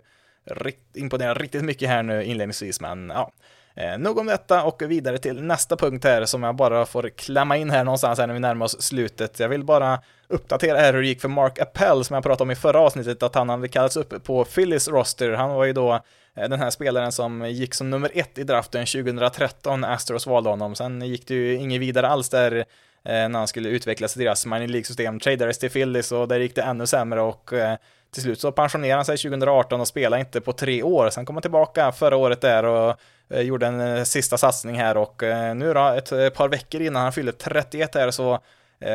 [0.94, 3.32] imponerat riktigt mycket här nu inledningsvis, men ja,
[3.76, 7.58] Eh, nog om detta och vidare till nästa punkt här som jag bara får klämma
[7.58, 9.40] in här någonstans här när vi närmar oss slutet.
[9.40, 12.52] Jag vill bara uppdatera här hur det gick för Mark Appel som jag pratade om
[12.52, 15.32] i förra avsnittet, att han hade kallats upp på Phillies roster.
[15.32, 15.94] Han var ju då
[16.36, 20.76] eh, den här spelaren som gick som nummer ett i draften 2013, Astros valde honom.
[20.76, 22.64] Sen gick det ju inget vidare alls där eh,
[23.04, 26.62] när han skulle utvecklas i deras minor League-system, tradades till Phillies och där gick det
[26.62, 27.78] ännu sämre och eh,
[28.14, 31.10] till slut så pensionerade han sig 2018 och spelade inte på tre år.
[31.10, 32.96] Sen kom han tillbaka förra året där och
[33.34, 37.14] gjorde en eh, sista satsning här och eh, nu då, ett par veckor innan han
[37.14, 38.40] fyllde 31 här så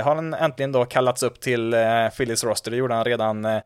[0.04, 1.74] har han äntligen då kallats upp till
[2.16, 2.70] Phillies roster.
[2.70, 3.60] Det gjorde han redan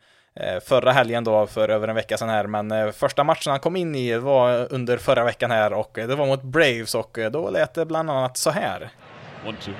[0.64, 3.94] förra helgen då för över en vecka sedan här, men första matchen han kom in
[3.94, 7.86] i var under förra veckan här och det var mot Braves och då lät det
[7.86, 8.90] bland annat så här.
[9.46, 9.72] One, two.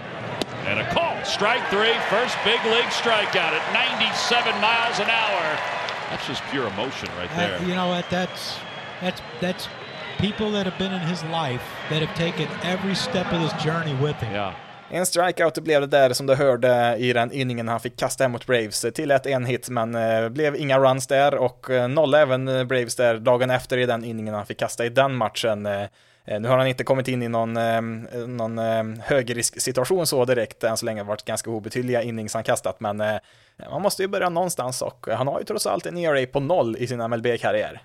[0.70, 5.58] And a call, strike three, first big league strikeout at 97 miles an hour.
[6.10, 7.56] That's just pure emotion right there.
[7.56, 8.58] Uh, you know what, that's,
[9.00, 9.68] that's, that's
[10.20, 13.94] people that have been in his life that have taken every step of this journey
[14.06, 14.34] with him.
[14.34, 14.54] Ja.
[14.90, 18.46] En strikeout blev det där som du hörde i den inningen han fick kasta mot
[18.46, 18.86] Braves.
[18.94, 22.96] Tillät en hit men eh, blev inga runs där och eh, nolla även eh, Braves
[22.96, 25.68] där dagen efter i den inningen han fick kasta i den matchen.
[26.40, 27.58] Nu har han inte kommit in i någon,
[28.36, 28.58] någon
[29.00, 32.96] högrisksituation så direkt, än så länge varit ganska obetydliga innings han kastat, men
[33.70, 36.76] man måste ju börja någonstans och han har ju trots allt en ERA på noll
[36.78, 37.80] i sin MLB-karriär.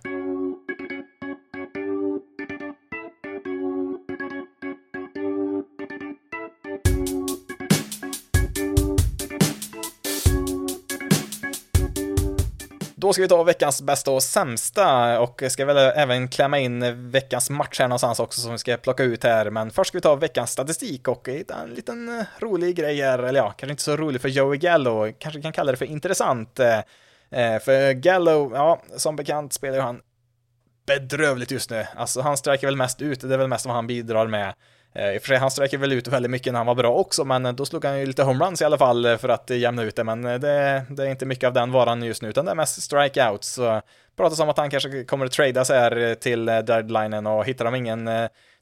[13.05, 17.49] Då ska vi ta veckans bästa och sämsta och ska väl även klämma in veckans
[17.49, 19.49] match här någonstans också som vi ska plocka ut här.
[19.49, 23.49] Men först ska vi ta veckans statistik och en liten rolig grej här, eller ja,
[23.49, 26.59] kanske inte så rolig för Joey Gallo, kanske kan kalla det för intressant.
[26.59, 30.01] Eh, för Gallo, ja, som bekant spelar ju han
[30.87, 31.85] bedrövligt just nu.
[31.95, 34.53] Alltså han sträcker väl mest ut, det är väl mest vad han bidrar med.
[34.95, 36.93] Eh, I och för sig, han sträcker väl ut väldigt mycket när han var bra
[36.93, 39.83] också, men då slog han ju lite homeruns i alla fall eh, för att jämna
[39.83, 42.45] ut det, men eh, det, det är inte mycket av den varan just nu, utan
[42.45, 43.47] det är mest strikeouts.
[43.47, 43.81] Så
[44.17, 47.75] pratas om att han kanske kommer att trada sig här till deadlinen och hittar de
[47.75, 48.09] ingen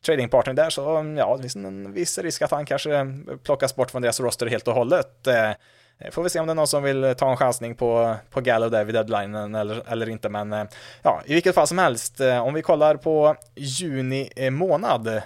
[0.05, 3.07] tradingpartner där så mm, ja, det finns en viss risk att han kanske
[3.43, 5.27] plockas bort från deras roster helt och hållet.
[5.99, 8.15] Eh, får vi se om det är någon som vill eh, ta en chansning på,
[8.29, 10.63] på Gallo där vid deadlinen eller, eller inte, men eh,
[11.01, 15.21] ja, i vilket fall som helst, om vi kollar på juni månad,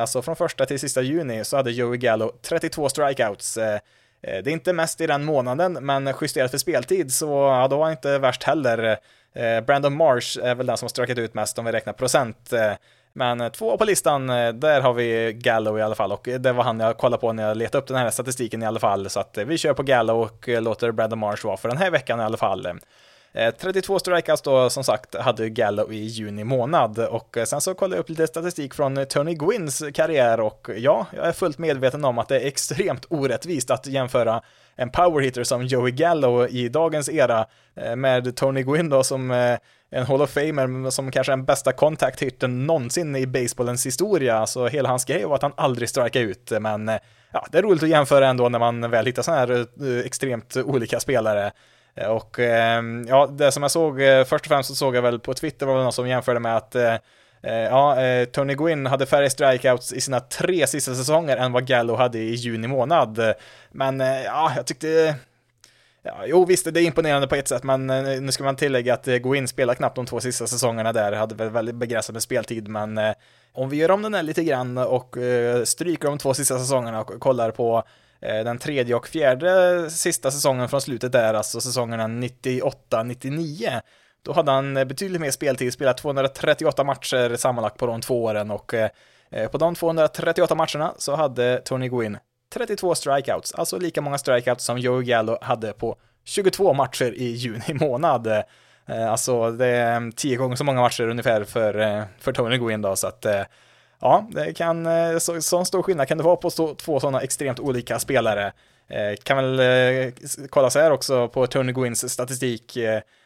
[0.00, 3.54] alltså från första till sista juni, så hade Joey Gallo 32 strikeouts.
[4.22, 7.84] Det är inte mest i den månaden, men justerat för speltid så ja, då var
[7.84, 8.98] han inte värst heller.
[9.60, 12.52] Brandon Marsh är väl den som har strökat ut mest om vi räknar procent.
[13.12, 16.40] Men eh, två på listan, eh, där har vi Gallo i alla fall och eh,
[16.40, 18.80] det var han jag kollade på när jag letade upp den här statistiken i alla
[18.80, 19.10] fall.
[19.10, 22.20] Så att vi kör på Gallo och låter Brandon Marsh vara för den här veckan
[22.20, 22.66] i alla fall.
[23.58, 28.02] 32 strikeouts då som sagt hade Gallo i juni månad och sen så kollade jag
[28.02, 32.28] upp lite statistik från Tony Gwynns karriär och ja, jag är fullt medveten om att
[32.28, 34.42] det är extremt orättvist att jämföra
[34.76, 37.46] en powerhitter som Joey Gallo i dagens era
[37.96, 39.56] med Tony Gwynn då som
[39.90, 44.46] en Hall of Famer som kanske är den bästa kontakthyrten någonsin i baseballens historia.
[44.46, 46.96] Så hela hans grej var att han aldrig strikade ut, men eh,
[47.32, 50.56] ja, det är roligt att jämföra ändå när man väl hittar sådana här eh, extremt
[50.56, 51.52] olika spelare.
[51.94, 55.18] Eh, och ehm, ja, det som jag såg, först och främst så såg jag väl
[55.18, 56.76] på Twitter var det någon som jämförde med att
[57.70, 57.96] Ja,
[58.32, 62.34] Tony Gwynn hade färre strikeouts i sina tre sista säsonger än vad Gallo hade i
[62.34, 63.34] juni månad.
[63.70, 65.14] Men ja, jag tyckte
[66.02, 68.94] Ja, jo visst, det är imponerande på ett sätt, men eh, nu ska man tillägga
[68.94, 72.22] att eh, gå spelade knappt de två sista säsongerna där, hade väl väldigt begränsad med
[72.22, 73.12] speltid, men eh,
[73.52, 75.16] om vi gör om den här lite grann och
[75.64, 77.82] stryker de två sista säsongerna och kollar på
[78.20, 83.80] den tredje och fjärde sista säsongen från slutet där, alltså säsongerna 98-99,
[84.22, 88.74] då hade han betydligt mer speltid, spelat 238 matcher sammanlagt på de två åren och
[89.52, 92.18] på de 238 matcherna så hade Tony Gwynn
[92.54, 97.74] 32 strikeouts, alltså lika många strikeouts som Joe Gallo hade på 22 matcher i juni
[97.74, 98.26] månad.
[98.90, 102.58] Eh, alltså det är mm, 10 gånger så många matcher ungefär för, eh, för Tony
[102.58, 103.42] Gwynn då, så att eh,
[104.00, 104.88] ja, det kan,
[105.20, 108.52] så, sån stor skillnad kan det vara på stå, två sådana extremt olika spelare.
[109.22, 110.12] Kan väl
[110.48, 112.78] kolla så här också på Tony Gwynns statistik.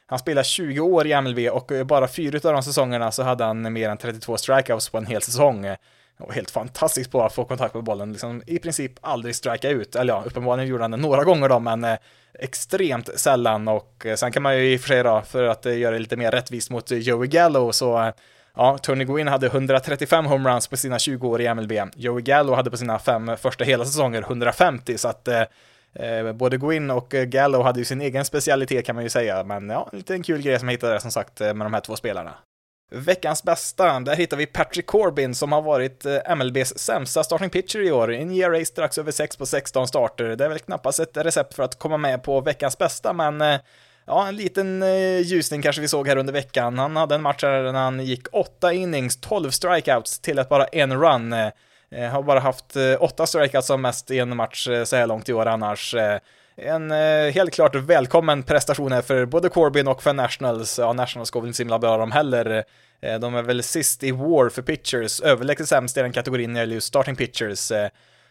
[0.07, 3.73] Han spelar 20 år i MLB och bara fyra av de säsongerna så hade han
[3.73, 5.77] mer än 32 strikeouts på en hel säsong
[6.17, 9.97] var helt fantastiskt på att få kontakt med bollen, liksom i princip aldrig strika ut,
[9.97, 11.97] eller ja, uppenbarligen gjorde han det några gånger då, men eh,
[12.39, 13.69] extremt sällan.
[13.69, 15.93] Och eh, sen kan man ju i och för sig då, för att eh, göra
[15.93, 18.13] det lite mer rättvist mot eh, Joey Gallo, så eh,
[18.57, 22.71] ja, Tony Gwynn hade 135 homeruns på sina 20 år i MLB, Joey Gallo hade
[22.71, 25.43] på sina fem första hela säsonger 150, så att eh,
[25.95, 29.45] eh, både Gwynn och eh, Gallo hade ju sin egen specialitet kan man ju säga,
[29.45, 31.75] men ja, en liten kul grej som jag hittade där som sagt eh, med de
[31.75, 32.35] här två spelarna.
[32.91, 37.79] Veckans bästa, där hittar vi Patrick Corbin som har varit eh, MLBs sämsta starting pitcher
[37.79, 38.13] i år.
[38.13, 40.37] En ERA strax över 6 på 16 starter.
[40.37, 43.61] Det är väl knappast ett recept för att komma med på veckans bästa, men eh,
[44.07, 46.79] ja, en liten eh, ljusning kanske vi såg här under veckan.
[46.79, 51.01] Han hade en match där han gick 8 innings, 12 strikeouts till att bara en
[51.01, 51.35] run.
[52.13, 55.47] Har bara haft 8 strikeouts som mest i en match så här långt i år
[55.47, 55.95] annars
[56.57, 60.79] en eh, helt klart välkommen prestation här för både Corbyn och för Nationals.
[60.79, 62.65] Ja, Nationals går väl inte så himla bra de heller.
[63.01, 66.61] Eh, de är väl sist i War för pitchers, överlägset sämst i den kategorin när
[66.61, 67.71] det gäller just starting pitchers.
[67.71, 67.89] Eh,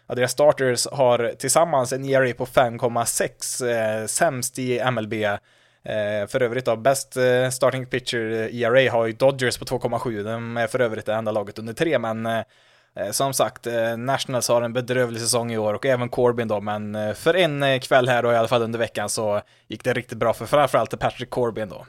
[0.08, 5.14] ja, deras starters har tillsammans en ERA på 5,6, eh, sämst i MLB.
[5.14, 10.58] Eh, för övrigt då, bäst eh, starting pitcher ERA har ju Dodgers på 2,7, de
[10.58, 12.42] är för övrigt det enda laget under 3, men Eh,
[13.00, 16.62] Eh, som sagt, eh, Nationals har en bedrövlig säsong i år och även Corbin då,
[16.62, 19.94] men eh, för en kväll här då i alla fall under veckan så gick det
[19.94, 21.86] riktigt bra för framförallt Patrick Corbin då.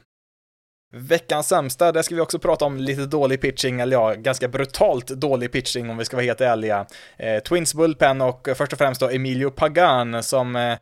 [0.96, 5.06] Veckans sämsta, där ska vi också prata om lite dålig pitching, eller ja, ganska brutalt
[5.06, 6.86] dålig pitching om vi ska vara helt ärliga.
[7.16, 10.76] Eh, Twins Bullpen och först och främst då Emilio Pagan som Eh,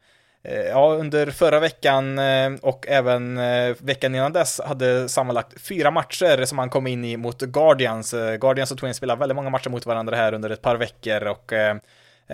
[0.45, 5.91] Eh, ja, under förra veckan eh, och även eh, veckan innan dess hade sammanlagt fyra
[5.91, 8.15] matcher som han kom in i mot Guardians.
[8.41, 11.53] Guardians och Twins spelar väldigt många matcher mot varandra här under ett par veckor och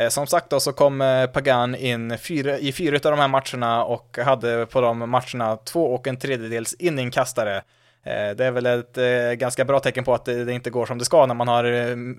[0.09, 4.19] som sagt då så kom Pagan in fyra, i fyra av de här matcherna och
[4.25, 7.63] hade på de matcherna två och en tredjedels inningkastare.
[8.05, 8.99] Det är väl ett
[9.39, 11.65] ganska bra tecken på att det inte går som det ska när man har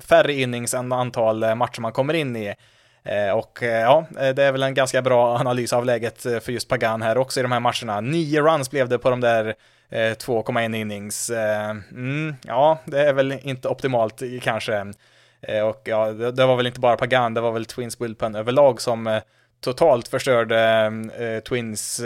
[0.01, 2.55] färre innings än antal matcher man kommer in i.
[3.03, 6.49] Eh, och eh, ja, eh, det är väl en ganska bra analys av läget för
[6.51, 8.01] just Pagan här också i de här matcherna.
[8.01, 9.55] Nio runs blev det på de där
[9.91, 11.29] 2,1 innings.
[11.29, 14.81] Mm, ja, det är väl inte optimalt kanske.
[15.65, 19.21] Och ja, det, var väl inte bara Pagan, det var väl Twins Bullpen överlag som
[19.61, 20.91] totalt förstörde
[21.49, 22.01] Twins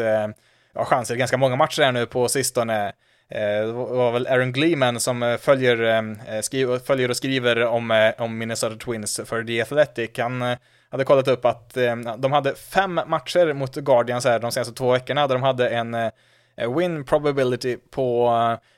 [0.74, 2.94] ja, chanser i ganska många matcher här nu på sistone.
[3.30, 9.44] Det var väl Aaron Gleeman som följer, följer och skriver om, om Minnesota Twins för
[9.44, 10.12] The Athletic.
[10.18, 10.58] Han
[10.94, 14.91] hade kollat upp att eh, de hade fem matcher mot Guardians här de senaste två
[14.91, 16.12] veckorna där de hade en eh,
[16.78, 18.28] win probability på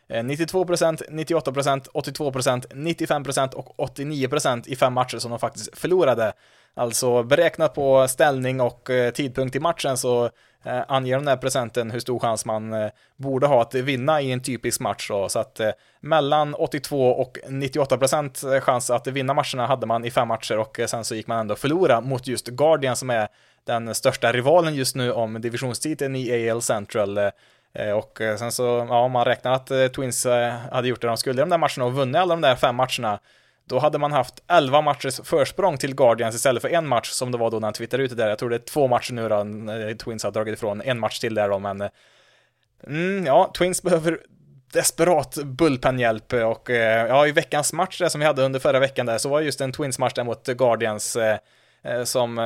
[0.10, 6.34] 92%, 98%, 82%, 95% och 89% i fem matcher som de faktiskt förlorade.
[6.78, 10.26] Alltså beräknat på ställning och eh, tidpunkt i matchen så
[10.64, 14.32] eh, anger den här procenten hur stor chans man eh, borde ha att vinna i
[14.32, 15.08] en typisk match.
[15.10, 15.30] Då.
[15.30, 15.62] Så att
[16.00, 20.80] mellan 82 och 98 procent chans att vinna matcherna hade man i fem matcher och
[20.88, 23.28] sen så gick man ändå förlora mot just Guardian som är
[23.64, 27.18] den största rivalen just nu om divisionstiteln i AL Central.
[27.96, 30.28] Och sen så, ja, man räknar att Twins
[30.72, 32.76] hade gjort det de skulle i de där matcherna och vunnit alla de där fem
[32.76, 33.20] matcherna
[33.70, 37.38] då hade man haft 11 matchers försprång till Guardians istället för en match som det
[37.38, 38.30] var då när han twittrade ut det där.
[38.30, 39.46] Jag tror det är två matcher nu då,
[40.04, 40.82] Twins har dragit ifrån.
[40.82, 41.90] En match till där då, men
[42.88, 44.20] mm, ja, Twins behöver
[44.76, 46.34] desperat bullpenhjälp.
[46.34, 49.30] Och eh, ja, i veckans match där som vi hade under förra veckan där så
[49.30, 51.38] var just en Twins-match där mot Guardians eh,
[51.84, 52.38] eh, som,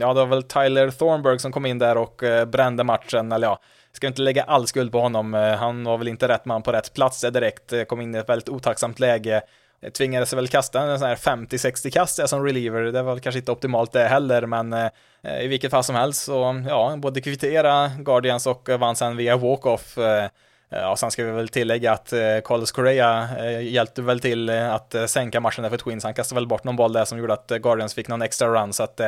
[0.00, 3.60] ja det var väl Tyler Thornburg som kom in där och brände matchen, eller ja,
[3.92, 6.94] ska inte lägga all skuld på honom, han var väl inte rätt man på rätt
[6.94, 9.42] plats där direkt, kom in i ett väldigt otacksamt läge,
[9.80, 12.82] Eh, tvingades väl kasta en sån här 50-60 kast som reliever.
[12.82, 14.88] Det var kanske inte optimalt det heller, men eh,
[15.22, 19.36] eh, i vilket fall som helst så, ja, både kvittera Guardians och vann sen via
[19.36, 19.98] walk-off.
[20.68, 22.12] Ja, sen ska vi väl tillägga att
[22.44, 23.28] Carlos Correa
[23.60, 26.04] hjälpte väl till att sänka matchen där för Twins.
[26.04, 28.72] Han kastade väl bort någon boll där som gjorde att Guardians fick någon extra run,
[28.72, 29.00] så att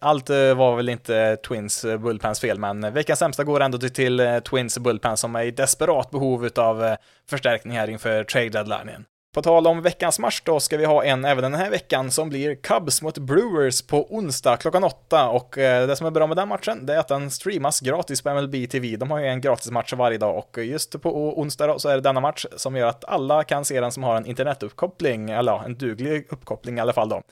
[0.00, 5.16] allt var väl inte Twins bullpens fel, men veckans sämsta går ändå till Twins bullpen
[5.16, 6.96] som är i desperat behov av
[7.30, 9.04] förstärkning här inför trade deadline.
[9.34, 12.28] På tal om veckans match då ska vi ha en även den här veckan som
[12.28, 16.36] blir Cubs mot Brewers på onsdag klockan åtta och eh, det som är bra med
[16.36, 18.96] den matchen det är att den streamas gratis på MLB TV.
[18.96, 21.94] De har ju en gratis match varje dag och just på onsdag då så är
[21.94, 25.52] det denna match som gör att alla kan se den som har en internetuppkoppling, eller
[25.52, 27.22] ja, en duglig uppkoppling i alla fall då.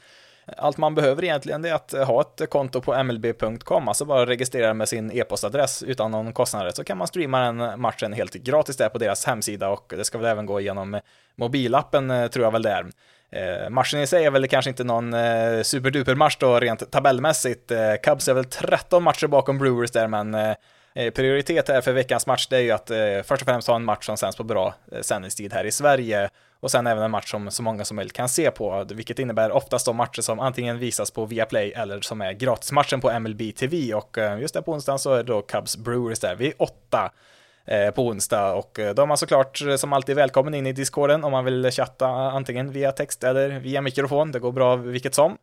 [0.57, 4.75] Allt man behöver egentligen är att eh, ha ett konto på mlb.com, alltså bara registrera
[4.75, 8.89] med sin e-postadress utan någon kostnad, så kan man streama den matchen helt gratis där
[8.89, 11.01] på deras hemsida och det ska väl även gå igenom
[11.37, 12.87] mobilappen eh, tror jag väl det är.
[13.31, 17.71] Eh, matchen i sig är väl kanske inte någon eh, superduper match då rent tabellmässigt.
[17.71, 20.55] Eh, Cubs är väl 13 matcher bakom Brewers där, men eh,
[20.97, 23.77] Eh, prioritet här för veckans match det är ju att eh, först och främst ha
[23.77, 26.29] en match som sänds på bra eh, sändningstid här i Sverige
[26.61, 29.51] och sen även en match som så många som möjligt kan se på, vilket innebär
[29.51, 33.95] oftast de matcher som antingen visas på Viaplay eller som är gratismatchen på MLB TV
[33.95, 37.13] och eh, just där på onsdagen så är det då Cubs Brewers där vid åtta
[37.65, 40.73] eh, på onsdag och eh, då är man såklart eh, som alltid välkommen in i
[40.73, 45.15] discorden om man vill chatta antingen via text eller via mikrofon, det går bra vilket
[45.15, 45.39] som.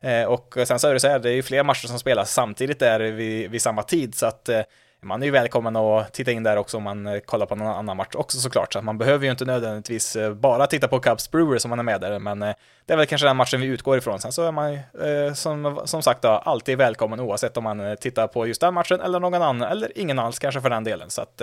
[0.00, 2.32] Eh, och sen så är det så här, det är ju fler matcher som spelas
[2.32, 4.48] samtidigt där vid, vid samma tid så att
[5.02, 7.66] man är ju välkommen att titta in där också om man eh, kollar på någon
[7.66, 11.00] annan match också såklart, så att man behöver ju inte nödvändigtvis eh, bara titta på
[11.00, 12.54] Cubs Brewers om man är med där, men eh,
[12.86, 14.20] det är väl kanske den matchen vi utgår ifrån.
[14.20, 14.80] Sen så är man ju
[15.34, 19.20] som, som sagt då, alltid välkommen oavsett om man tittar på just den matchen eller
[19.20, 21.10] någon annan, eller ingen alls kanske för den delen.
[21.10, 21.42] Så att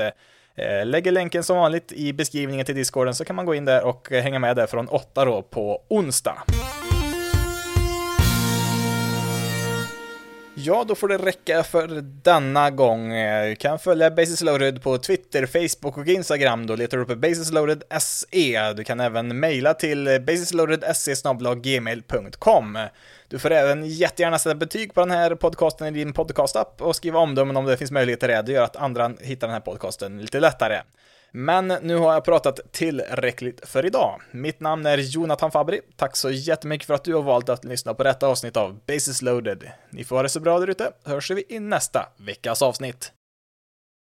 [0.83, 4.09] lägger länken som vanligt i beskrivningen till discorden så kan man gå in där och
[4.11, 6.43] hänga med där från 8 då på onsdag.
[10.65, 11.87] Ja, då får det räcka för
[12.23, 13.13] denna gång.
[13.13, 16.67] Eh, du kan följa Basis Loaded på Twitter, Facebook och Instagram.
[16.67, 18.73] Då letar du upp Basisloaded SE.
[18.73, 22.79] Du kan även mejla till basisloadedse.gmail.com.
[23.27, 27.19] Du får även jättegärna sätta betyg på den här podcasten i din podcastapp och skriva
[27.19, 28.41] omdömen om det finns möjlighet till det.
[28.41, 30.81] Det gör att andra hittar den här podcasten lite lättare.
[31.35, 34.21] Men nu har jag pratat tillräckligt för idag.
[34.31, 35.81] Mitt namn är Jonathan Fabri.
[35.95, 39.21] Tack så jättemycket för att du har valt att lyssna på detta avsnitt av Basis
[39.21, 39.71] loaded.
[39.89, 43.11] Ni får ha det så bra där ute, hörs vi i nästa veckas avsnitt.